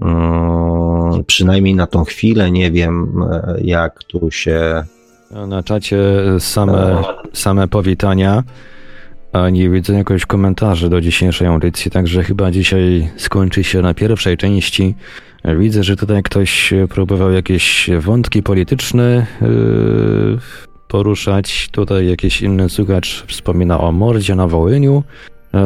[0.02, 2.52] Mm, przynajmniej na tą chwilę.
[2.52, 4.84] Nie wiem, e, jak tu się
[5.48, 6.00] na czacie
[6.40, 7.04] same,
[7.34, 8.44] same powitania,
[9.34, 14.38] a nie widzę jakoś komentarzy do dzisiejszej audycji, także chyba dzisiaj skończy się na pierwszej
[14.38, 14.96] części
[15.46, 20.38] Widzę, że tutaj ktoś próbował jakieś wątki polityczne yy,
[20.88, 21.70] poruszać.
[21.72, 25.04] Tutaj jakiś inny słuchacz wspomina o mordzie na Wołyniu.
[25.54, 25.60] Yy,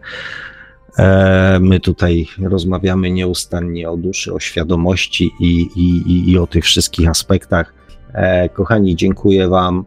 [0.99, 7.09] E, my tutaj rozmawiamy nieustannie o duszy, o świadomości i, i, i o tych wszystkich
[7.09, 7.75] aspektach.
[8.13, 9.85] E, kochani, dziękuję Wam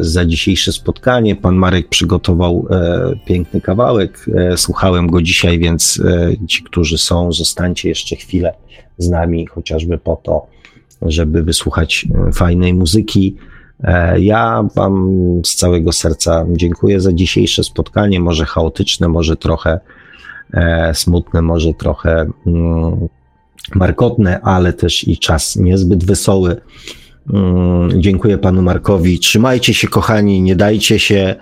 [0.00, 1.36] za dzisiejsze spotkanie.
[1.36, 2.66] Pan Marek przygotował
[3.26, 4.26] piękny kawałek.
[4.56, 6.02] Słuchałem go dzisiaj, więc
[6.48, 8.54] ci, którzy są, zostańcie jeszcze chwilę
[8.98, 10.46] z nami, chociażby po to,
[11.02, 13.36] żeby wysłuchać fajnej muzyki.
[13.84, 19.80] E, ja Wam z całego serca dziękuję za dzisiejsze spotkanie, może chaotyczne, może trochę
[20.54, 23.08] e, smutne, może trochę mm,
[23.74, 26.56] markotne, ale też i czas niezbyt wesoły.
[27.32, 29.18] Mm, dziękuję Panu Markowi.
[29.18, 31.34] Trzymajcie się, kochani, nie dajcie się.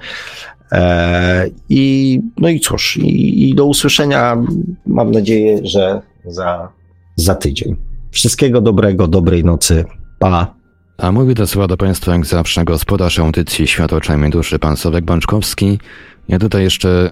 [0.72, 4.36] E, I no i cóż, i, i do usłyszenia.
[4.86, 6.68] Mam nadzieję, że za,
[7.16, 7.76] za tydzień.
[8.10, 9.84] Wszystkiego dobrego, dobrej nocy.
[10.18, 10.54] Pa.
[10.98, 15.04] A mówi do słowa do Państwa jak zawsze gospodarz audycji Świat oczami duszy, pan Sławek
[15.04, 15.78] Bączkowski.
[16.28, 17.10] Ja tutaj jeszcze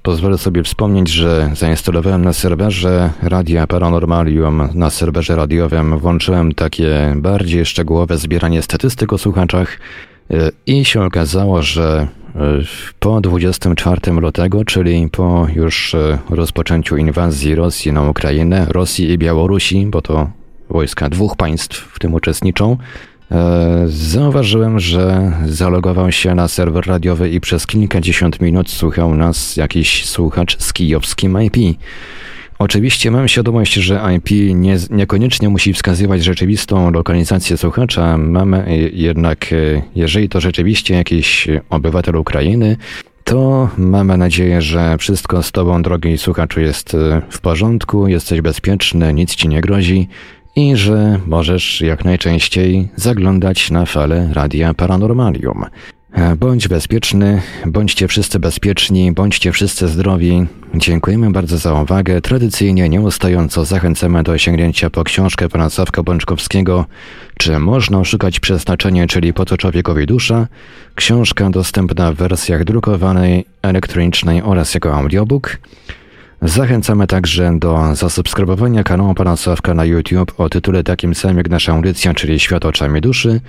[0.00, 7.14] y, pozwolę sobie wspomnieć, że zainstalowałem na serwerze Radia Paranormalium, na serwerze radiowym włączyłem takie
[7.16, 9.78] bardziej szczegółowe zbieranie statystyk o słuchaczach
[10.30, 12.38] y, i się okazało, że y,
[13.00, 15.96] po 24 lutego, czyli po już
[16.30, 20.30] rozpoczęciu inwazji Rosji na Ukrainę, Rosji i Białorusi, bo to
[20.70, 22.76] wojska dwóch państw w tym uczestniczą,
[23.86, 30.62] zauważyłem, że zalogował się na serwer radiowy i przez kilkadziesiąt minut słuchał nas jakiś słuchacz
[30.62, 31.78] z kijowskim IP.
[32.58, 38.18] Oczywiście mam świadomość, że IP nie, niekoniecznie musi wskazywać rzeczywistą lokalizację słuchacza.
[38.18, 42.76] Mamy jednak, e, jeżeli to rzeczywiście jakiś obywatel Ukrainy,
[43.24, 49.14] to mamy nadzieję, że wszystko z Tobą, drogi słuchaczu, jest e, w porządku, jesteś bezpieczny,
[49.14, 50.08] nic Ci nie grozi
[50.56, 55.64] i że możesz jak najczęściej zaglądać na fale Radia Paranormalium.
[56.38, 60.46] Bądź bezpieczny, bądźcie wszyscy bezpieczni, bądźcie wszyscy zdrowi.
[60.74, 62.20] Dziękujemy bardzo za uwagę.
[62.20, 66.84] Tradycyjnie, nieustająco zachęcamy do sięgnięcia po książkę pana Sławka Bączkowskiego
[67.38, 70.46] Czy można szukać przeznaczenia, czyli po człowiekowi dusza?
[70.94, 75.58] Książka dostępna w wersjach drukowanej, elektronicznej oraz jako audiobook.
[76.42, 81.72] Zachęcamy także do zasubskrybowania kanału Pana Sławka na YouTube o tytule takim samym jak nasza
[81.72, 83.40] audycja, czyli Świat oczami duszy,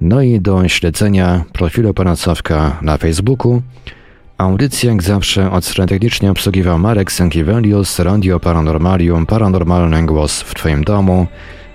[0.00, 3.62] no i do śledzenia profilu Pana Sławka na Facebooku.
[4.38, 10.84] Audycję jak zawsze od strony technicznej obsługiwał Marek Sankiewelius, Radio Paranormalium, Paranormalny Głos w Twoim
[10.84, 11.26] domu.